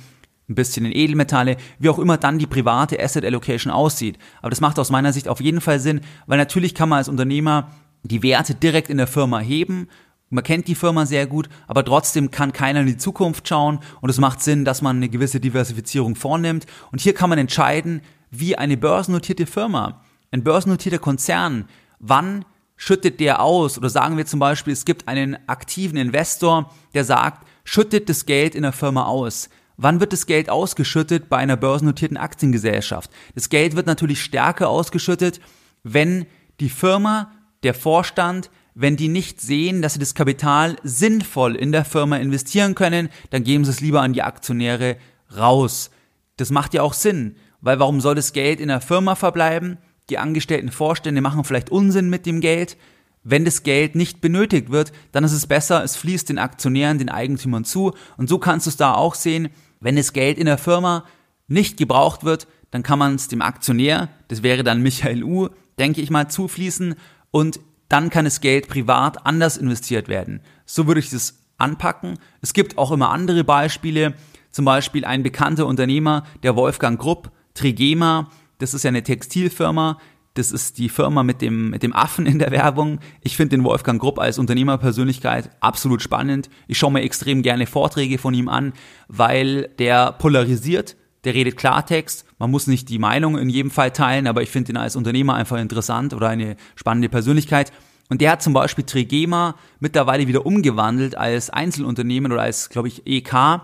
ein 0.47 0.55
bisschen 0.55 0.85
in 0.85 0.91
Edelmetalle, 0.91 1.57
wie 1.79 1.89
auch 1.89 1.99
immer 1.99 2.17
dann 2.17 2.37
die 2.37 2.47
private 2.47 3.01
Asset 3.01 3.25
Allocation 3.25 3.73
aussieht. 3.73 4.17
Aber 4.41 4.49
das 4.49 4.61
macht 4.61 4.77
aus 4.77 4.91
meiner 4.91 5.13
Sicht 5.13 5.27
auf 5.27 5.41
jeden 5.41 5.61
Fall 5.61 5.79
Sinn, 5.79 6.01
weil 6.27 6.37
natürlich 6.37 6.75
kann 6.75 6.89
man 6.89 6.97
als 6.97 7.09
Unternehmer 7.09 7.71
die 8.03 8.23
Werte 8.23 8.55
direkt 8.55 8.89
in 8.89 8.97
der 8.97 9.07
Firma 9.07 9.39
heben. 9.39 9.87
Man 10.29 10.43
kennt 10.43 10.67
die 10.67 10.75
Firma 10.75 11.05
sehr 11.05 11.27
gut, 11.27 11.47
aber 11.67 11.85
trotzdem 11.85 12.31
kann 12.31 12.53
keiner 12.53 12.81
in 12.81 12.87
die 12.87 12.97
Zukunft 12.97 13.47
schauen 13.47 13.79
und 14.01 14.09
es 14.09 14.19
macht 14.19 14.41
Sinn, 14.41 14.65
dass 14.65 14.81
man 14.81 14.97
eine 14.97 15.09
gewisse 15.09 15.39
Diversifizierung 15.39 16.15
vornimmt. 16.15 16.65
Und 16.91 17.01
hier 17.01 17.13
kann 17.13 17.29
man 17.29 17.39
entscheiden, 17.39 18.01
wie 18.31 18.57
eine 18.57 18.77
börsennotierte 18.77 19.45
Firma, 19.45 20.01
ein 20.31 20.43
börsennotierter 20.43 20.97
Konzern, 20.97 21.65
wann 21.99 22.45
schüttet 22.75 23.19
der 23.19 23.41
aus? 23.41 23.77
Oder 23.77 23.89
sagen 23.89 24.17
wir 24.17 24.25
zum 24.25 24.39
Beispiel, 24.39 24.73
es 24.73 24.85
gibt 24.85 25.07
einen 25.07 25.37
aktiven 25.47 25.97
Investor, 25.97 26.71
der 26.93 27.03
sagt, 27.05 27.47
schüttet 27.63 28.09
das 28.09 28.25
Geld 28.25 28.55
in 28.55 28.63
der 28.63 28.73
Firma 28.73 29.05
aus. 29.05 29.49
Wann 29.77 29.99
wird 29.99 30.13
das 30.13 30.25
Geld 30.25 30.49
ausgeschüttet 30.49 31.29
bei 31.29 31.37
einer 31.37 31.57
börsennotierten 31.57 32.17
Aktiengesellschaft? 32.17 33.11
Das 33.35 33.49
Geld 33.49 33.75
wird 33.75 33.87
natürlich 33.87 34.21
stärker 34.21 34.69
ausgeschüttet, 34.69 35.39
wenn 35.83 36.25
die 36.59 36.69
Firma 36.69 37.31
der 37.63 37.73
Vorstand, 37.73 38.49
wenn 38.75 38.95
die 38.95 39.07
nicht 39.07 39.39
sehen, 39.41 39.81
dass 39.81 39.93
sie 39.93 39.99
das 39.99 40.15
Kapital 40.15 40.77
sinnvoll 40.83 41.55
in 41.55 41.71
der 41.71 41.85
Firma 41.85 42.17
investieren 42.17 42.75
können, 42.75 43.09
dann 43.29 43.43
geben 43.43 43.65
sie 43.65 43.71
es 43.71 43.81
lieber 43.81 44.01
an 44.01 44.13
die 44.13 44.23
Aktionäre 44.23 44.97
raus. 45.35 45.91
Das 46.37 46.49
macht 46.49 46.73
ja 46.73 46.81
auch 46.81 46.93
Sinn, 46.93 47.35
weil 47.61 47.79
warum 47.79 48.01
soll 48.01 48.15
das 48.15 48.33
Geld 48.33 48.59
in 48.59 48.69
der 48.69 48.81
Firma 48.81 49.15
verbleiben? 49.15 49.77
Die 50.09 50.17
angestellten 50.17 50.71
Vorstände 50.71 51.21
machen 51.21 51.43
vielleicht 51.43 51.69
Unsinn 51.69 52.09
mit 52.09 52.25
dem 52.25 52.41
Geld. 52.41 52.77
Wenn 53.23 53.45
das 53.45 53.63
Geld 53.63 53.95
nicht 53.95 54.19
benötigt 54.19 54.69
wird, 54.69 54.91
dann 55.13 55.23
ist 55.23 55.31
es 55.31 55.47
besser, 55.47 55.83
es 55.83 55.95
fließt 55.95 56.27
den 56.27 56.39
Aktionären, 56.39 56.97
den 56.97 57.09
Eigentümern 57.09 57.63
zu. 57.63 57.93
Und 58.17 58.27
so 58.27 58.37
kannst 58.37 58.65
du 58.65 58.69
es 58.69 58.77
da 58.77 58.95
auch 58.95 59.15
sehen. 59.15 59.49
Wenn 59.79 59.95
das 59.95 60.11
Geld 60.11 60.37
in 60.37 60.45
der 60.45 60.57
Firma 60.57 61.05
nicht 61.47 61.77
gebraucht 61.77 62.23
wird, 62.23 62.47
dann 62.71 62.83
kann 62.83 62.99
man 62.99 63.15
es 63.15 63.27
dem 63.27 63.41
Aktionär, 63.41 64.09
das 64.27 64.43
wäre 64.43 64.63
dann 64.63 64.81
Michael 64.81 65.23
U., 65.23 65.49
denke 65.77 66.01
ich 66.01 66.09
mal, 66.09 66.27
zufließen 66.27 66.95
und 67.33 67.59
dann 67.89 68.11
kann 68.11 68.25
das 68.25 68.41
Geld 68.41 68.67
privat 68.67 69.25
anders 69.25 69.57
investiert 69.57 70.07
werden. 70.07 70.41
So 70.65 70.85
würde 70.87 70.99
ich 70.99 71.09
das 71.09 71.39
anpacken. 71.57 72.19
Es 72.41 72.53
gibt 72.53 72.77
auch 72.77 72.91
immer 72.91 73.09
andere 73.09 73.43
Beispiele, 73.43 74.13
zum 74.51 74.65
Beispiel 74.65 75.03
ein 75.03 75.23
bekannter 75.23 75.65
Unternehmer, 75.65 76.25
der 76.43 76.55
Wolfgang 76.55 76.99
Grupp, 76.99 77.31
Trigema, 77.55 78.29
das 78.59 78.75
ist 78.75 78.83
ja 78.83 78.89
eine 78.89 79.01
Textilfirma, 79.01 79.97
das 80.35 80.51
ist 80.51 80.77
die 80.77 80.89
Firma 80.89 81.23
mit 81.23 81.41
dem, 81.41 81.71
mit 81.71 81.81
dem 81.81 81.93
Affen 81.93 82.27
in 82.27 82.37
der 82.37 82.51
Werbung. 82.51 82.99
Ich 83.21 83.35
finde 83.35 83.57
den 83.57 83.63
Wolfgang 83.63 83.99
Grupp 83.99 84.19
als 84.19 84.37
Unternehmerpersönlichkeit 84.37 85.49
absolut 85.59 86.03
spannend. 86.03 86.49
Ich 86.67 86.77
schaue 86.77 86.91
mir 86.91 87.01
extrem 87.01 87.41
gerne 87.41 87.65
Vorträge 87.65 88.19
von 88.19 88.33
ihm 88.35 88.47
an, 88.47 88.73
weil 89.07 89.69
der 89.79 90.11
polarisiert 90.11 90.95
der 91.23 91.33
redet 91.33 91.57
Klartext. 91.57 92.25
Man 92.37 92.51
muss 92.51 92.67
nicht 92.67 92.89
die 92.89 92.99
Meinung 92.99 93.37
in 93.37 93.49
jedem 93.49 93.71
Fall 93.71 93.91
teilen, 93.91 94.27
aber 94.27 94.41
ich 94.41 94.49
finde 94.49 94.73
ihn 94.73 94.77
als 94.77 94.95
Unternehmer 94.95 95.35
einfach 95.35 95.57
interessant 95.57 96.13
oder 96.13 96.29
eine 96.29 96.55
spannende 96.75 97.09
Persönlichkeit. 97.09 97.71
Und 98.09 98.21
der 98.21 98.31
hat 98.31 98.43
zum 98.43 98.53
Beispiel 98.53 98.83
Trigema 98.83 99.55
mittlerweile 99.79 100.27
wieder 100.27 100.45
umgewandelt 100.45 101.15
als 101.15 101.49
Einzelunternehmen 101.49 102.31
oder 102.31 102.41
als, 102.41 102.69
glaube 102.69 102.89
ich, 102.89 103.07
EK. 103.07 103.61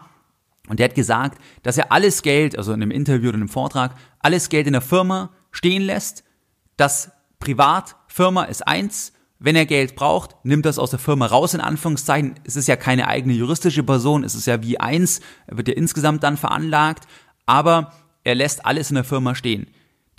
Und 0.69 0.79
der 0.79 0.85
hat 0.85 0.95
gesagt, 0.95 1.41
dass 1.63 1.77
er 1.77 1.91
alles 1.91 2.21
Geld, 2.21 2.57
also 2.57 2.71
in 2.71 2.81
einem 2.81 2.91
Interview 2.91 3.29
oder 3.29 3.37
in 3.37 3.41
einem 3.41 3.49
Vortrag, 3.49 3.95
alles 4.19 4.49
Geld 4.49 4.67
in 4.67 4.73
der 4.73 4.81
Firma 4.81 5.31
stehen 5.51 5.81
lässt. 5.81 6.23
Das 6.77 7.11
Privatfirma 7.39 8.43
ist 8.43 8.67
eins. 8.67 9.13
Wenn 9.41 9.55
er 9.55 9.65
Geld 9.65 9.95
braucht, 9.95 10.35
nimmt 10.43 10.65
das 10.65 10.77
aus 10.77 10.89
der 10.89 10.99
Firma 10.99 11.25
raus, 11.25 11.53
in 11.53 11.61
Anführungszeichen. 11.61 12.35
Es 12.43 12.57
ist 12.57 12.67
ja 12.67 12.75
keine 12.75 13.07
eigene 13.07 13.33
juristische 13.33 13.83
Person, 13.83 14.25
es 14.25 14.35
ist 14.35 14.47
ja 14.47 14.61
wie 14.61 14.79
eins, 14.81 15.21
er 15.47 15.55
wird 15.55 15.69
ja 15.69 15.75
insgesamt 15.75 16.23
dann 16.23 16.35
veranlagt 16.35 17.07
aber 17.49 17.91
er 18.23 18.35
lässt 18.35 18.63
alles 18.63 18.91
in 18.91 18.95
der 18.95 19.03
Firma 19.03 19.33
stehen. 19.33 19.65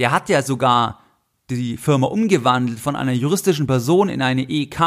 Der 0.00 0.10
hat 0.10 0.28
ja 0.28 0.42
sogar 0.42 0.98
die 1.48 1.76
Firma 1.76 2.08
umgewandelt 2.08 2.80
von 2.80 2.96
einer 2.96 3.12
juristischen 3.12 3.68
Person 3.68 4.08
in 4.08 4.20
eine 4.20 4.48
EK 4.50 4.80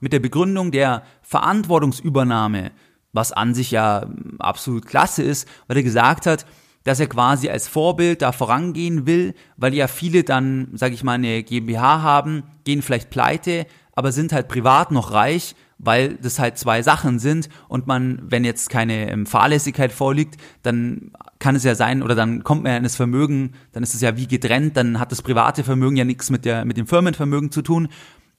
mit 0.00 0.12
der 0.12 0.20
Begründung 0.20 0.72
der 0.72 1.04
Verantwortungsübernahme, 1.22 2.72
was 3.14 3.32
an 3.32 3.54
sich 3.54 3.70
ja 3.70 4.06
absolut 4.38 4.84
klasse 4.84 5.22
ist, 5.22 5.48
weil 5.68 5.78
er 5.78 5.82
gesagt 5.82 6.26
hat, 6.26 6.44
dass 6.84 7.00
er 7.00 7.06
quasi 7.06 7.48
als 7.48 7.66
Vorbild 7.66 8.20
da 8.20 8.32
vorangehen 8.32 9.06
will, 9.06 9.34
weil 9.56 9.72
ja 9.72 9.88
viele 9.88 10.22
dann, 10.22 10.68
sage 10.74 10.94
ich 10.94 11.02
mal, 11.02 11.14
eine 11.14 11.42
GmbH 11.44 12.02
haben, 12.02 12.42
gehen 12.64 12.82
vielleicht 12.82 13.08
pleite, 13.08 13.66
aber 13.92 14.12
sind 14.12 14.34
halt 14.34 14.48
privat 14.48 14.90
noch 14.90 15.12
reich 15.12 15.54
weil 15.78 16.14
das 16.14 16.38
halt 16.38 16.58
zwei 16.58 16.82
Sachen 16.82 17.18
sind 17.18 17.48
und 17.68 17.86
man, 17.86 18.20
wenn 18.22 18.44
jetzt 18.44 18.70
keine 18.70 19.10
ähm, 19.10 19.26
Fahrlässigkeit 19.26 19.92
vorliegt, 19.92 20.36
dann 20.62 21.12
kann 21.38 21.54
es 21.54 21.64
ja 21.64 21.74
sein, 21.74 22.02
oder 22.02 22.14
dann 22.14 22.44
kommt 22.44 22.62
man 22.62 22.72
ja 22.72 22.78
in 22.78 22.82
das 22.82 22.96
Vermögen, 22.96 23.52
dann 23.72 23.82
ist 23.82 23.94
es 23.94 24.00
ja 24.00 24.16
wie 24.16 24.26
getrennt, 24.26 24.76
dann 24.76 24.98
hat 24.98 25.12
das 25.12 25.22
private 25.22 25.64
Vermögen 25.64 25.96
ja 25.96 26.04
nichts 26.04 26.30
mit, 26.30 26.44
der, 26.44 26.64
mit 26.64 26.76
dem 26.76 26.86
Firmenvermögen 26.86 27.50
zu 27.50 27.62
tun. 27.62 27.88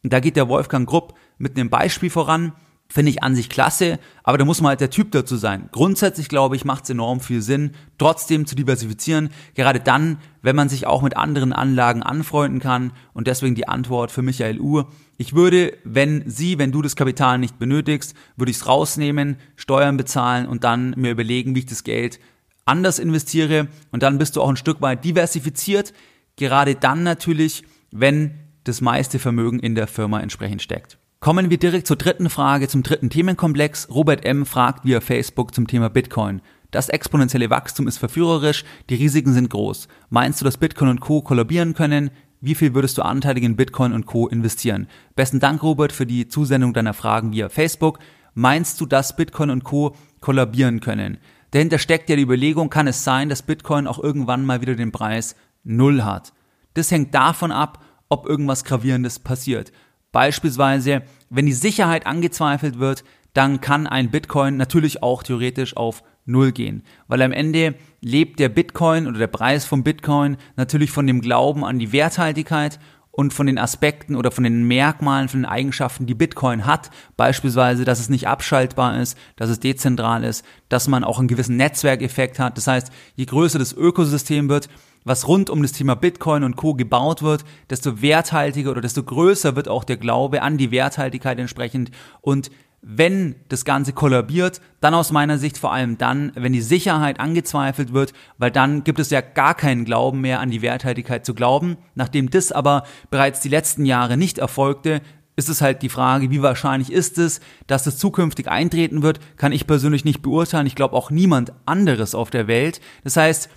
Und 0.03 0.13
da 0.13 0.19
geht 0.19 0.35
der 0.35 0.47
Wolfgang 0.47 0.87
Grupp 0.87 1.13
mit 1.37 1.57
einem 1.57 1.69
Beispiel 1.69 2.09
voran, 2.09 2.53
Finde 2.89 3.11
ich 3.11 3.21
an 3.21 3.35
sich 3.35 3.49
klasse, 3.49 3.99
aber 4.23 4.37
da 4.37 4.45
muss 4.45 4.61
man 4.61 4.69
halt 4.69 4.79
der 4.79 4.89
Typ 4.89 5.11
dazu 5.11 5.35
sein. 5.35 5.67
Grundsätzlich 5.73 6.29
glaube 6.29 6.55
ich, 6.55 6.63
macht 6.63 6.85
es 6.85 6.89
enorm 6.89 7.19
viel 7.19 7.41
Sinn, 7.41 7.71
trotzdem 7.97 8.45
zu 8.45 8.55
diversifizieren, 8.55 9.29
gerade 9.55 9.81
dann, 9.81 10.19
wenn 10.41 10.55
man 10.55 10.69
sich 10.69 10.87
auch 10.87 11.01
mit 11.01 11.17
anderen 11.17 11.51
Anlagen 11.51 12.01
anfreunden 12.01 12.61
kann. 12.61 12.93
Und 13.13 13.27
deswegen 13.27 13.55
die 13.55 13.67
Antwort 13.67 14.09
für 14.09 14.21
Michael 14.21 14.61
Uhr. 14.61 14.87
Ich 15.17 15.33
würde, 15.33 15.73
wenn 15.83 16.29
Sie, 16.29 16.59
wenn 16.59 16.71
du 16.71 16.81
das 16.81 16.95
Kapital 16.95 17.39
nicht 17.39 17.59
benötigst, 17.59 18.15
würde 18.37 18.51
ich 18.51 18.57
es 18.57 18.67
rausnehmen, 18.67 19.35
Steuern 19.57 19.97
bezahlen 19.97 20.47
und 20.47 20.63
dann 20.63 20.93
mir 20.95 21.11
überlegen, 21.11 21.55
wie 21.55 21.59
ich 21.59 21.65
das 21.65 21.83
Geld 21.83 22.19
anders 22.67 22.99
investiere. 22.99 23.67
Und 23.91 24.03
dann 24.03 24.17
bist 24.17 24.35
du 24.35 24.41
auch 24.41 24.49
ein 24.49 24.57
Stück 24.57 24.81
weit 24.81 25.03
diversifiziert. 25.03 25.93
Gerade 26.35 26.75
dann 26.75 27.03
natürlich, 27.03 27.63
wenn 27.91 28.35
das 28.63 28.81
meiste 28.81 29.19
Vermögen 29.19 29.59
in 29.59 29.75
der 29.75 29.87
Firma 29.87 30.19
entsprechend 30.19 30.61
steckt. 30.61 30.97
Kommen 31.19 31.49
wir 31.49 31.57
direkt 31.57 31.87
zur 31.87 31.95
dritten 31.95 32.29
Frage, 32.29 32.67
zum 32.67 32.83
dritten 32.83 33.09
Themenkomplex. 33.09 33.89
Robert 33.89 34.23
M. 34.23 34.45
fragt 34.45 34.85
via 34.85 35.01
Facebook 35.01 35.53
zum 35.53 35.65
Thema 35.65 35.89
Bitcoin. 35.89 36.41
Das 36.69 36.89
exponentielle 36.89 37.49
Wachstum 37.49 37.87
ist 37.87 37.97
verführerisch, 37.97 38.63
die 38.89 38.95
Risiken 38.95 39.33
sind 39.33 39.49
groß. 39.49 39.87
Meinst 40.11 40.39
du, 40.39 40.45
dass 40.45 40.57
Bitcoin 40.57 40.89
und 40.91 40.99
Co. 40.99 41.23
kollabieren 41.23 41.73
können? 41.73 42.11
Wie 42.39 42.53
viel 42.53 42.75
würdest 42.75 42.99
du 42.99 43.01
anteilig 43.01 43.43
in 43.43 43.55
Bitcoin 43.55 43.93
und 43.93 44.05
Co. 44.05 44.27
investieren? 44.27 44.87
Besten 45.15 45.39
Dank, 45.39 45.63
Robert, 45.63 45.91
für 45.91 46.05
die 46.05 46.27
Zusendung 46.27 46.73
deiner 46.73 46.93
Fragen 46.93 47.31
via 47.31 47.49
Facebook. 47.49 47.97
Meinst 48.35 48.79
du, 48.79 48.85
dass 48.85 49.15
Bitcoin 49.15 49.49
und 49.49 49.63
Co. 49.63 49.95
kollabieren 50.21 50.81
können? 50.81 51.17
Dahinter 51.49 51.79
steckt 51.79 52.09
ja 52.09 52.15
die 52.15 52.21
Überlegung, 52.21 52.69
kann 52.69 52.85
es 52.85 53.03
sein, 53.03 53.27
dass 53.27 53.41
Bitcoin 53.41 53.87
auch 53.87 53.97
irgendwann 53.97 54.45
mal 54.45 54.61
wieder 54.61 54.75
den 54.75 54.91
Preis 54.91 55.35
Null 55.63 56.03
hat? 56.03 56.31
Das 56.75 56.91
hängt 56.91 57.15
davon 57.15 57.51
ab, 57.51 57.83
ob 58.07 58.27
irgendwas 58.27 58.63
Gravierendes 58.63 59.17
passiert. 59.17 59.71
Beispielsweise, 60.17 61.03
wenn 61.29 61.45
die 61.45 61.53
Sicherheit 61.53 62.07
angezweifelt 62.07 62.79
wird, 62.79 63.03
dann 63.33 63.61
kann 63.61 63.85
ein 63.85 64.09
Bitcoin 64.09 64.57
natürlich 64.57 65.03
auch 65.03 65.21
theoretisch 65.21 65.77
auf 65.77 66.01
Null 66.25 66.53
gehen. 66.53 66.81
Weil 67.07 67.21
am 67.21 67.31
Ende 67.31 67.75
lebt 68.01 68.39
der 68.39 68.49
Bitcoin 68.49 69.05
oder 69.05 69.19
der 69.19 69.27
Preis 69.27 69.65
vom 69.65 69.83
Bitcoin 69.83 70.37
natürlich 70.55 70.89
von 70.89 71.05
dem 71.05 71.21
Glauben 71.21 71.63
an 71.63 71.77
die 71.77 71.91
Werthaltigkeit 71.91 72.79
und 73.11 73.31
von 73.31 73.45
den 73.45 73.59
Aspekten 73.59 74.15
oder 74.15 74.31
von 74.31 74.43
den 74.43 74.67
Merkmalen, 74.67 75.29
von 75.29 75.41
den 75.41 75.45
Eigenschaften, 75.45 76.07
die 76.07 76.15
Bitcoin 76.15 76.65
hat. 76.65 76.89
Beispielsweise, 77.15 77.85
dass 77.85 77.99
es 77.99 78.09
nicht 78.09 78.27
abschaltbar 78.27 78.99
ist, 78.99 79.15
dass 79.35 79.51
es 79.51 79.59
dezentral 79.59 80.23
ist, 80.23 80.43
dass 80.67 80.87
man 80.87 81.03
auch 81.03 81.19
einen 81.19 81.27
gewissen 81.27 81.57
Netzwerkeffekt 81.57 82.39
hat. 82.39 82.57
Das 82.57 82.65
heißt, 82.65 82.91
je 83.15 83.25
größer 83.25 83.59
das 83.59 83.71
Ökosystem 83.71 84.49
wird, 84.49 84.67
was 85.07 85.27
rund 85.27 85.49
um 85.49 85.61
das 85.61 85.71
Thema 85.71 85.95
Bitcoin 85.95 86.43
und 86.43 86.55
Co. 86.55 86.73
gebaut 86.73 87.21
wird, 87.21 87.45
desto 87.69 88.01
werthaltiger 88.01 88.71
oder 88.71 88.81
desto 88.81 89.03
größer 89.03 89.55
wird 89.55 89.69
auch 89.69 89.83
der 89.83 89.97
Glaube 89.97 90.41
an 90.41 90.57
die 90.57 90.71
Werthaltigkeit 90.71 91.39
entsprechend. 91.39 91.91
Und 92.21 92.51
wenn 92.81 93.35
das 93.49 93.65
Ganze 93.65 93.91
kollabiert, 93.91 94.61
dann 94.81 94.93
aus 94.93 95.11
meiner 95.11 95.37
Sicht 95.37 95.57
vor 95.57 95.73
allem 95.73 95.97
dann, 95.97 96.31
wenn 96.35 96.53
die 96.53 96.61
Sicherheit 96.61 97.19
angezweifelt 97.19 97.93
wird, 97.93 98.13
weil 98.37 98.51
dann 98.51 98.83
gibt 98.83 98.99
es 98.99 99.09
ja 99.09 99.21
gar 99.21 99.55
keinen 99.55 99.83
Glauben 99.83 100.21
mehr 100.21 100.39
an 100.39 100.51
die 100.51 100.61
Werthaltigkeit 100.61 101.25
zu 101.25 101.33
glauben. 101.33 101.77
Nachdem 101.95 102.29
das 102.29 102.51
aber 102.51 102.83
bereits 103.09 103.39
die 103.39 103.49
letzten 103.49 103.85
Jahre 103.85 104.15
nicht 104.15 104.37
erfolgte, 104.37 105.01
ist 105.35 105.49
es 105.49 105.61
halt 105.61 105.81
die 105.83 105.89
Frage, 105.89 106.31
wie 106.31 106.41
wahrscheinlich 106.41 106.91
ist 106.91 107.17
es, 107.17 107.41
dass 107.67 107.87
es 107.87 107.97
zukünftig 107.97 108.47
eintreten 108.47 109.03
wird, 109.03 109.19
kann 109.37 109.51
ich 109.51 109.67
persönlich 109.67 110.03
nicht 110.03 110.21
beurteilen. 110.21 110.67
Ich 110.67 110.75
glaube 110.75 110.95
auch 110.95 111.11
niemand 111.11 111.53
anderes 111.65 112.15
auf 112.15 112.29
der 112.29 112.47
Welt. 112.47 112.81
Das 113.03 113.17
heißt, 113.17 113.49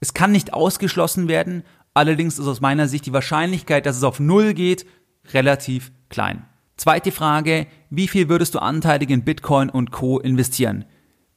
es 0.00 0.14
kann 0.14 0.32
nicht 0.32 0.52
ausgeschlossen 0.52 1.28
werden, 1.28 1.64
allerdings 1.94 2.38
ist 2.38 2.46
aus 2.46 2.60
meiner 2.60 2.88
Sicht 2.88 3.06
die 3.06 3.12
Wahrscheinlichkeit, 3.12 3.86
dass 3.86 3.96
es 3.96 4.04
auf 4.04 4.20
Null 4.20 4.54
geht, 4.54 4.86
relativ 5.32 5.92
klein. 6.08 6.44
Zweite 6.76 7.12
Frage, 7.12 7.66
wie 7.90 8.08
viel 8.08 8.28
würdest 8.28 8.54
du 8.54 8.58
anteilig 8.58 9.10
in 9.10 9.24
Bitcoin 9.24 9.70
und 9.70 9.92
Co 9.92 10.18
investieren? 10.18 10.84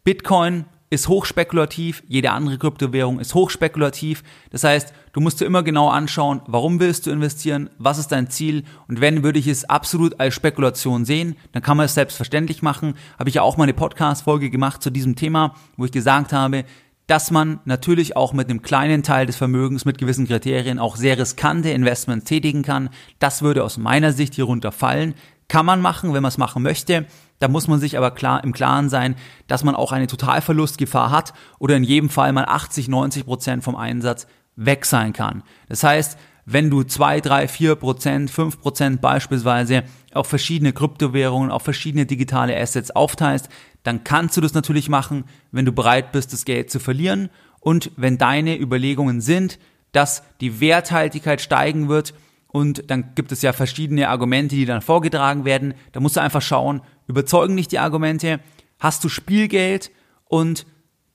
Bitcoin 0.03 0.65
ist 0.89 1.09
hochspekulativ, 1.09 2.01
jede 2.07 2.31
andere 2.31 2.57
Kryptowährung 2.57 3.19
ist 3.19 3.33
hochspekulativ. 3.35 4.23
Das 4.51 4.63
heißt, 4.63 4.93
du 5.11 5.19
musst 5.19 5.41
dir 5.41 5.45
immer 5.45 5.61
genau 5.61 5.89
anschauen, 5.89 6.41
warum 6.47 6.79
willst 6.79 7.05
du 7.05 7.11
investieren, 7.11 7.69
was 7.77 7.97
ist 7.97 8.11
dein 8.13 8.29
Ziel 8.29 8.63
und 8.87 9.01
wenn 9.01 9.21
würde 9.21 9.37
ich 9.37 9.47
es 9.47 9.65
absolut 9.69 10.19
als 10.19 10.33
Spekulation 10.33 11.03
sehen, 11.03 11.35
dann 11.51 11.61
kann 11.61 11.75
man 11.75 11.87
es 11.87 11.93
selbstverständlich 11.93 12.61
machen. 12.61 12.93
Habe 13.19 13.29
ich 13.29 13.35
ja 13.35 13.41
auch 13.41 13.57
mal 13.57 13.63
eine 13.63 13.73
Podcast-Folge 13.73 14.49
gemacht 14.49 14.81
zu 14.81 14.89
diesem 14.89 15.15
Thema, 15.15 15.55
wo 15.75 15.83
ich 15.83 15.91
gesagt 15.91 16.31
habe, 16.31 16.63
dass 17.07 17.31
man 17.31 17.61
natürlich 17.63 18.15
auch 18.17 18.33
mit 18.33 18.49
einem 18.49 18.61
kleinen 18.61 19.01
Teil 19.01 19.25
des 19.25 19.37
Vermögens 19.37 19.85
mit 19.85 19.97
gewissen 19.97 20.27
Kriterien 20.27 20.77
auch 20.77 20.97
sehr 20.97 21.17
riskante 21.17 21.69
Investments 21.69 22.25
tätigen 22.25 22.63
kann. 22.63 22.89
Das 23.19 23.41
würde 23.41 23.63
aus 23.63 23.77
meiner 23.77 24.11
Sicht 24.11 24.35
hierunter 24.35 24.73
fallen. 24.73 25.15
Kann 25.47 25.65
man 25.65 25.81
machen, 25.81 26.13
wenn 26.13 26.21
man 26.21 26.29
es 26.29 26.37
machen 26.37 26.61
möchte. 26.61 27.05
Da 27.39 27.47
muss 27.47 27.69
man 27.69 27.79
sich 27.79 27.97
aber 27.97 28.11
klar 28.11 28.43
im 28.43 28.51
Klaren 28.51 28.89
sein, 28.89 29.15
dass 29.47 29.63
man 29.63 29.75
auch 29.75 29.93
eine 29.93 30.07
Totalverlustgefahr 30.07 31.09
hat 31.09 31.33
oder 31.59 31.77
in 31.77 31.83
jedem 31.83 32.09
Fall 32.09 32.33
mal 32.33 32.45
80, 32.45 32.89
90 32.89 33.25
Prozent 33.25 33.63
vom 33.63 33.77
Einsatz 33.77 34.27
weg 34.57 34.85
sein 34.85 35.13
kann. 35.13 35.43
Das 35.70 35.83
heißt, 35.83 36.17
wenn 36.46 36.70
du 36.70 36.83
zwei, 36.83 37.22
drei, 37.22 37.48
vier 37.48 37.75
Prozent, 37.75 38.31
fünf 38.31 38.59
Prozent 38.59 39.01
beispielsweise 39.01 39.83
auf 40.18 40.27
verschiedene 40.27 40.74
Kryptowährungen, 40.74 41.51
auf 41.51 41.64
verschiedene 41.64 42.06
digitale 42.06 42.60
Assets 42.60 42.92
aufteilst, 42.92 43.50
dann 43.84 44.03
kannst 44.03 44.36
du 44.36 44.42
das 44.42 44.53
natürlich 44.53 44.90
machen, 44.90 45.25
wenn 45.51 45.66
du 45.66 45.72
bereit 45.72 46.12
bist, 46.12 46.34
das 46.34 46.46
Geld 46.46 46.70
zu 46.70 46.80
verlieren 46.80 47.30
und 47.60 47.92
wenn 47.96 48.18
deine 48.18 48.60
Überlegungen 48.60 49.22
sind, 49.22 49.60
dass 49.92 50.24
die 50.42 50.60
Werthaltigkeit 50.60 51.42
steigen 51.42 51.88
wird 51.88 52.14
und 52.48 52.90
dann 52.90 53.14
gibt 53.16 53.32
es 53.32 53.42
ja 53.42 53.53
verschiedene 53.53 54.10
Argumente, 54.10 54.56
die 54.56 54.66
dann 54.66 54.82
vorgetragen 54.82 55.46
werden. 55.46 55.74
Da 55.92 56.00
musst 56.00 56.16
du 56.16 56.22
einfach 56.22 56.42
schauen, 56.42 56.82
überzeugen 57.08 57.58
dich 57.58 57.68
die 57.68 57.80
Argumente, 57.80 58.40
hast 58.80 59.03
du 59.03 59.10
Spielgeld 59.10 59.92
und 60.25 60.66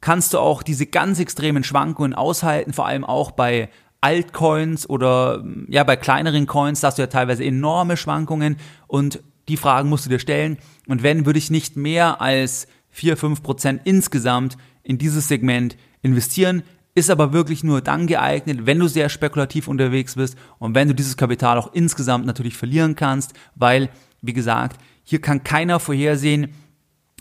kannst 0.01 0.35
du 0.35 0.39
auch 0.39 0.63
diese 0.63 0.87
ganz 0.87 1.21
extremen 1.21 1.65
Schwankungen 1.65 2.15
aushalten, 2.15 2.73
vor 2.73 2.87
allem 2.87 3.05
auch 3.05 3.31
bei 3.31 3.71
Altcoins 4.03 4.89
oder 4.89 5.43
ja 5.69 5.85
bei 5.85 5.97
kleineren 5.97 6.47
Coins, 6.47 6.83
hast 6.83 6.99
du 6.99 7.03
ja 7.03 7.07
teilweise 7.07 7.45
enorme 7.45 7.97
Schwankungen 7.97 8.57
und 8.87 9.23
die 9.49 9.57
Fragen 9.57 9.89
musst 9.89 10.05
du 10.05 10.11
dir 10.11 10.19
stellen. 10.19 10.59
Und 10.87 11.03
wenn, 11.03 11.25
würde 11.25 11.39
ich 11.39 11.51
nicht 11.51 11.77
mehr 11.77 12.21
als 12.21 12.67
4, 12.93 13.17
5 13.17 13.43
Prozent 13.43 13.81
insgesamt 13.85 14.57
in 14.83 14.99
dieses 14.99 15.29
Segment 15.29 15.77
investieren. 16.03 16.63
Ist 16.95 17.11
aber 17.11 17.33
wirklich 17.33 17.65
nur 17.65 17.81
dann 17.81 18.07
geeignet, 18.07 18.67
wenn 18.67 18.79
du 18.79 18.87
sehr 18.87 19.09
spekulativ 19.09 19.67
unterwegs 19.67 20.17
bist 20.17 20.37
und 20.59 20.75
wenn 20.75 20.89
du 20.89 20.95
dieses 20.95 21.17
Kapital 21.17 21.57
auch 21.57 21.73
insgesamt 21.73 22.27
natürlich 22.27 22.55
verlieren 22.55 22.97
kannst, 22.97 23.33
weil, 23.55 23.89
wie 24.21 24.35
gesagt, 24.35 24.79
hier 25.03 25.21
kann 25.21 25.43
keiner 25.43 25.81
vorhersehen, 25.81 26.53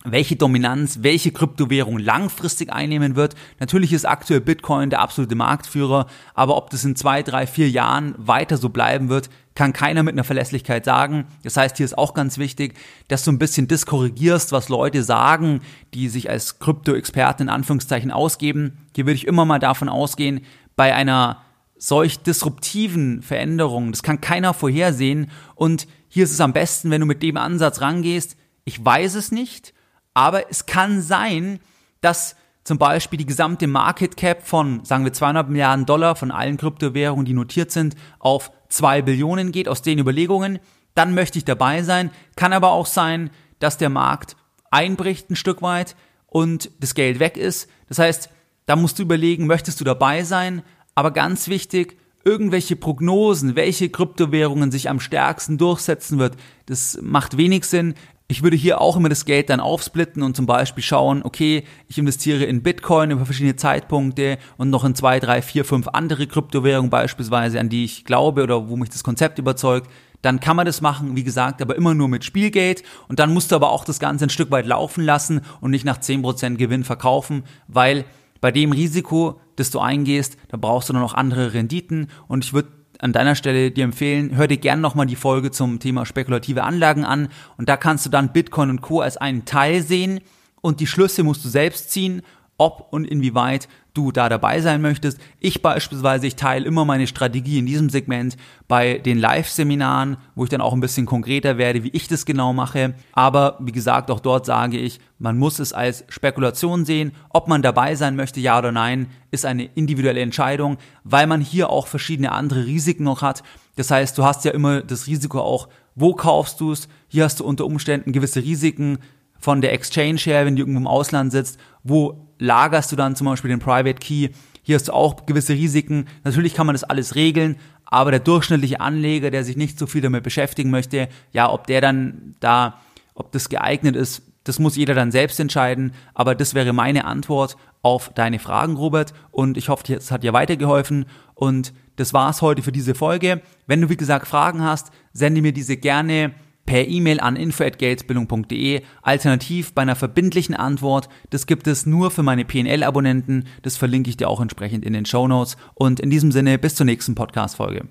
welche 0.03 0.35
Dominanz, 0.35 0.99
welche 1.01 1.31
Kryptowährung 1.31 1.99
langfristig 1.99 2.71
einnehmen 2.73 3.15
wird. 3.15 3.35
Natürlich 3.59 3.93
ist 3.93 4.05
aktuell 4.05 4.41
Bitcoin 4.41 4.89
der 4.89 4.99
absolute 4.99 5.35
Marktführer, 5.35 6.07
aber 6.33 6.57
ob 6.57 6.69
das 6.71 6.83
in 6.83 6.95
zwei, 6.95 7.21
drei, 7.21 7.45
vier 7.45 7.69
Jahren 7.69 8.15
weiter 8.17 8.57
so 8.57 8.69
bleiben 8.69 9.09
wird, 9.09 9.29
kann 9.53 9.73
keiner 9.73 10.01
mit 10.01 10.13
einer 10.13 10.23
Verlässlichkeit 10.23 10.85
sagen. 10.85 11.25
Das 11.43 11.57
heißt, 11.57 11.77
hier 11.77 11.85
ist 11.85 11.97
auch 11.97 12.13
ganz 12.13 12.37
wichtig, 12.37 12.73
dass 13.09 13.23
du 13.23 13.31
ein 13.31 13.39
bisschen 13.39 13.67
diskorrigierst, 13.67 14.51
was 14.51 14.69
Leute 14.69 15.03
sagen, 15.03 15.61
die 15.93 16.09
sich 16.09 16.29
als 16.29 16.59
Krypto-Experten 16.59 17.43
in 17.43 17.49
Anführungszeichen 17.49 18.11
ausgeben. 18.11 18.77
Hier 18.95 19.05
würde 19.05 19.17
ich 19.17 19.27
immer 19.27 19.45
mal 19.45 19.59
davon 19.59 19.89
ausgehen, 19.89 20.41
bei 20.75 20.95
einer 20.95 21.41
solch 21.77 22.19
disruptiven 22.19 23.21
Veränderung, 23.21 23.91
das 23.91 24.03
kann 24.03 24.21
keiner 24.21 24.53
vorhersehen 24.53 25.29
und 25.55 25.87
hier 26.09 26.23
ist 26.23 26.31
es 26.31 26.41
am 26.41 26.53
besten, 26.53 26.91
wenn 26.91 27.01
du 27.01 27.07
mit 27.07 27.23
dem 27.23 27.37
Ansatz 27.37 27.81
rangehst, 27.81 28.37
ich 28.65 28.83
weiß 28.83 29.15
es 29.15 29.31
nicht, 29.31 29.73
aber 30.13 30.49
es 30.49 30.65
kann 30.65 31.01
sein, 31.01 31.59
dass 32.01 32.35
zum 32.63 32.77
Beispiel 32.77 33.17
die 33.17 33.25
gesamte 33.25 33.67
Market 33.67 34.17
Cap 34.17 34.45
von, 34.45 34.85
sagen 34.85 35.03
wir, 35.03 35.13
200 35.13 35.49
Milliarden 35.49 35.85
Dollar 35.85 36.15
von 36.15 36.31
allen 36.31 36.57
Kryptowährungen, 36.57 37.25
die 37.25 37.33
notiert 37.33 37.71
sind, 37.71 37.95
auf 38.19 38.51
2 38.69 39.01
Billionen 39.01 39.51
geht, 39.51 39.67
aus 39.67 39.81
den 39.81 39.99
Überlegungen, 39.99 40.59
dann 40.93 41.13
möchte 41.13 41.37
ich 41.37 41.45
dabei 41.45 41.81
sein. 41.81 42.11
Kann 42.35 42.53
aber 42.53 42.71
auch 42.71 42.85
sein, 42.85 43.31
dass 43.59 43.77
der 43.77 43.89
Markt 43.89 44.35
einbricht 44.69 45.29
ein 45.29 45.35
Stück 45.35 45.61
weit 45.61 45.95
und 46.27 46.69
das 46.79 46.93
Geld 46.93 47.19
weg 47.19 47.37
ist. 47.37 47.69
Das 47.87 47.99
heißt, 47.99 48.29
da 48.65 48.75
musst 48.75 48.99
du 48.99 49.03
überlegen, 49.03 49.47
möchtest 49.47 49.79
du 49.79 49.83
dabei 49.83 50.23
sein? 50.23 50.61
Aber 50.93 51.11
ganz 51.11 51.47
wichtig, 51.47 51.97
irgendwelche 52.23 52.75
Prognosen, 52.75 53.55
welche 53.55 53.89
Kryptowährungen 53.89 54.71
sich 54.71 54.89
am 54.89 54.99
stärksten 54.99 55.57
durchsetzen 55.57 56.19
wird, 56.19 56.35
das 56.67 56.99
macht 57.01 57.37
wenig 57.37 57.65
Sinn. 57.65 57.95
Ich 58.31 58.43
würde 58.43 58.55
hier 58.55 58.79
auch 58.79 58.95
immer 58.95 59.09
das 59.09 59.25
Geld 59.25 59.49
dann 59.49 59.59
aufsplitten 59.59 60.23
und 60.23 60.37
zum 60.37 60.45
Beispiel 60.45 60.81
schauen, 60.81 61.21
okay, 61.21 61.65
ich 61.89 61.97
investiere 61.97 62.45
in 62.45 62.63
Bitcoin 62.63 63.11
über 63.11 63.25
verschiedene 63.25 63.57
Zeitpunkte 63.57 64.37
und 64.55 64.69
noch 64.69 64.85
in 64.85 64.95
zwei, 64.95 65.19
drei, 65.19 65.41
vier, 65.41 65.65
fünf 65.65 65.89
andere 65.89 66.27
Kryptowährungen 66.27 66.89
beispielsweise, 66.89 67.59
an 67.59 67.67
die 67.67 67.83
ich 67.83 68.05
glaube 68.05 68.43
oder 68.43 68.69
wo 68.69 68.77
mich 68.77 68.89
das 68.89 69.03
Konzept 69.03 69.37
überzeugt. 69.37 69.91
Dann 70.21 70.39
kann 70.39 70.55
man 70.55 70.65
das 70.65 70.79
machen, 70.79 71.17
wie 71.17 71.25
gesagt, 71.25 71.61
aber 71.61 71.75
immer 71.75 71.93
nur 71.93 72.07
mit 72.07 72.23
Spielgeld 72.23 72.83
und 73.09 73.19
dann 73.19 73.33
musst 73.33 73.51
du 73.51 73.57
aber 73.57 73.69
auch 73.69 73.83
das 73.83 73.99
Ganze 73.99 74.27
ein 74.27 74.29
Stück 74.29 74.49
weit 74.49 74.65
laufen 74.65 75.03
lassen 75.03 75.41
und 75.59 75.71
nicht 75.71 75.83
nach 75.83 75.97
10% 75.97 76.55
Gewinn 76.55 76.85
verkaufen, 76.85 77.43
weil 77.67 78.05
bei 78.39 78.53
dem 78.53 78.71
Risiko, 78.71 79.41
das 79.57 79.71
du 79.71 79.79
eingehst, 79.79 80.37
da 80.47 80.55
brauchst 80.55 80.87
du 80.87 80.93
dann 80.93 81.01
noch 81.01 81.15
andere 81.15 81.53
Renditen 81.53 82.07
und 82.29 82.45
ich 82.45 82.53
würde 82.53 82.69
an 83.01 83.13
deiner 83.13 83.35
Stelle 83.35 83.71
dir 83.71 83.83
empfehlen, 83.83 84.35
hör 84.35 84.47
dir 84.47 84.57
gerne 84.57 84.81
nochmal 84.81 85.07
die 85.07 85.15
Folge 85.15 85.51
zum 85.51 85.79
Thema 85.79 86.05
spekulative 86.05 86.63
Anlagen 86.63 87.03
an. 87.03 87.29
Und 87.57 87.67
da 87.67 87.75
kannst 87.75 88.05
du 88.05 88.09
dann 88.09 88.31
Bitcoin 88.31 88.69
und 88.69 88.81
Co. 88.81 89.01
als 89.01 89.17
einen 89.17 89.45
Teil 89.45 89.81
sehen. 89.81 90.21
Und 90.61 90.79
die 90.79 90.87
Schlüsse 90.87 91.23
musst 91.23 91.43
du 91.43 91.49
selbst 91.49 91.89
ziehen, 91.89 92.21
ob 92.61 92.93
und 92.93 93.05
inwieweit 93.05 93.67
du 93.95 94.11
da 94.11 94.29
dabei 94.29 94.61
sein 94.61 94.83
möchtest. 94.83 95.19
Ich 95.39 95.63
beispielsweise, 95.63 96.27
ich 96.27 96.35
teile 96.35 96.63
immer 96.63 96.85
meine 96.85 97.07
Strategie 97.07 97.57
in 97.57 97.65
diesem 97.65 97.89
Segment 97.89 98.37
bei 98.67 98.99
den 98.99 99.17
Live-Seminaren, 99.17 100.17
wo 100.35 100.43
ich 100.43 100.51
dann 100.51 100.61
auch 100.61 100.73
ein 100.73 100.79
bisschen 100.79 101.07
konkreter 101.07 101.57
werde, 101.57 101.83
wie 101.83 101.89
ich 101.89 102.07
das 102.07 102.23
genau 102.23 102.53
mache. 102.53 102.93
Aber 103.13 103.57
wie 103.59 103.71
gesagt, 103.71 104.11
auch 104.11 104.19
dort 104.19 104.45
sage 104.45 104.77
ich, 104.77 104.99
man 105.17 105.39
muss 105.39 105.57
es 105.57 105.73
als 105.73 106.05
Spekulation 106.07 106.85
sehen. 106.85 107.13
Ob 107.29 107.47
man 107.47 107.63
dabei 107.63 107.95
sein 107.95 108.15
möchte, 108.15 108.39
ja 108.39 108.59
oder 108.59 108.71
nein, 108.71 109.07
ist 109.31 109.45
eine 109.45 109.65
individuelle 109.65 110.21
Entscheidung, 110.21 110.77
weil 111.03 111.25
man 111.25 111.41
hier 111.41 111.71
auch 111.71 111.87
verschiedene 111.87 112.31
andere 112.31 112.67
Risiken 112.67 113.05
noch 113.05 113.23
hat. 113.23 113.41
Das 113.75 113.89
heißt, 113.89 114.15
du 114.19 114.23
hast 114.23 114.45
ja 114.45 114.51
immer 114.51 114.81
das 114.81 115.07
Risiko 115.07 115.39
auch, 115.39 115.67
wo 115.95 116.13
kaufst 116.13 116.61
du 116.61 116.71
es? 116.71 116.87
Hier 117.07 117.23
hast 117.23 117.39
du 117.39 117.45
unter 117.45 117.65
Umständen 117.65 118.11
gewisse 118.11 118.43
Risiken 118.43 118.99
von 119.41 119.61
der 119.61 119.73
Exchange 119.73 120.19
her, 120.21 120.45
wenn 120.45 120.55
du 120.55 120.61
irgendwo 120.61 120.79
im 120.79 120.87
Ausland 120.87 121.31
sitzt, 121.31 121.59
wo 121.83 122.27
lagerst 122.37 122.91
du 122.91 122.95
dann 122.95 123.15
zum 123.15 123.25
Beispiel 123.25 123.49
den 123.49 123.59
Private 123.59 123.99
Key. 123.99 124.29
Hier 124.63 124.75
hast 124.75 124.87
du 124.87 124.93
auch 124.93 125.25
gewisse 125.25 125.53
Risiken. 125.53 126.07
Natürlich 126.23 126.53
kann 126.53 126.67
man 126.67 126.75
das 126.75 126.83
alles 126.83 127.15
regeln, 127.15 127.57
aber 127.85 128.11
der 128.11 128.19
durchschnittliche 128.19 128.79
Anleger, 128.79 129.31
der 129.31 129.43
sich 129.43 129.57
nicht 129.57 129.77
so 129.77 129.87
viel 129.87 130.01
damit 130.01 130.23
beschäftigen 130.23 130.69
möchte, 130.69 131.09
ja, 131.33 131.51
ob 131.51 131.67
der 131.67 131.81
dann 131.81 132.35
da, 132.39 132.79
ob 133.15 133.31
das 133.31 133.49
geeignet 133.49 133.95
ist, 133.95 134.23
das 134.43 134.59
muss 134.59 134.75
jeder 134.75 134.93
dann 134.95 135.11
selbst 135.11 135.39
entscheiden. 135.39 135.93
Aber 136.13 136.33
das 136.33 136.53
wäre 136.53 136.73
meine 136.73 137.05
Antwort 137.05 137.57
auf 137.81 138.09
deine 138.13 138.39
Fragen, 138.39 138.75
Robert. 138.75 139.13
Und 139.31 139.57
ich 139.57 139.69
hoffe, 139.69 139.93
es 139.93 140.11
hat 140.11 140.23
dir 140.23 140.33
weitergeholfen. 140.33 141.05
Und 141.35 141.73
das 141.95 142.13
war's 142.13 142.41
heute 142.41 142.63
für 142.63 142.71
diese 142.71 142.95
Folge. 142.95 143.41
Wenn 143.67 143.81
du, 143.81 143.89
wie 143.89 143.97
gesagt, 143.97 144.27
Fragen 144.27 144.63
hast, 144.63 144.91
sende 145.13 145.41
mir 145.41 145.53
diese 145.53 145.77
gerne 145.77 146.33
per 146.65 146.87
E-Mail 146.87 147.19
an 147.19 147.35
info@geldbildung.de. 147.35 148.81
Alternativ 149.01 149.73
bei 149.73 149.81
einer 149.81 149.95
verbindlichen 149.95 150.55
Antwort, 150.55 151.09
das 151.29 151.45
gibt 151.45 151.67
es 151.67 151.85
nur 151.85 152.11
für 152.11 152.23
meine 152.23 152.45
PNL-Abonnenten. 152.45 153.45
Das 153.61 153.77
verlinke 153.77 154.09
ich 154.09 154.17
dir 154.17 154.29
auch 154.29 154.41
entsprechend 154.41 154.85
in 154.85 154.93
den 154.93 155.05
Show 155.05 155.27
Notes. 155.27 155.57
Und 155.73 155.99
in 155.99 156.09
diesem 156.09 156.31
Sinne, 156.31 156.57
bis 156.57 156.75
zur 156.75 156.85
nächsten 156.85 157.15
Podcast-Folge. 157.15 157.87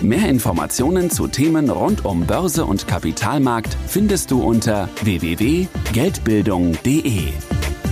Mehr 0.00 0.28
Informationen 0.28 1.10
zu 1.10 1.26
Themen 1.26 1.70
rund 1.70 2.04
um 2.04 2.24
Börse 2.24 2.64
und 2.64 2.86
Kapitalmarkt 2.86 3.76
findest 3.88 4.30
du 4.30 4.40
unter 4.40 4.88
www.geldbildung.de. 5.02 7.32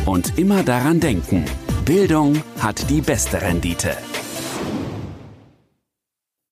Und 0.04 0.38
immer 0.38 0.62
daran 0.62 1.00
denken, 1.00 1.44
Bildung 1.84 2.40
hat 2.60 2.88
die 2.90 3.00
beste 3.00 3.42
Rendite. 3.42 3.96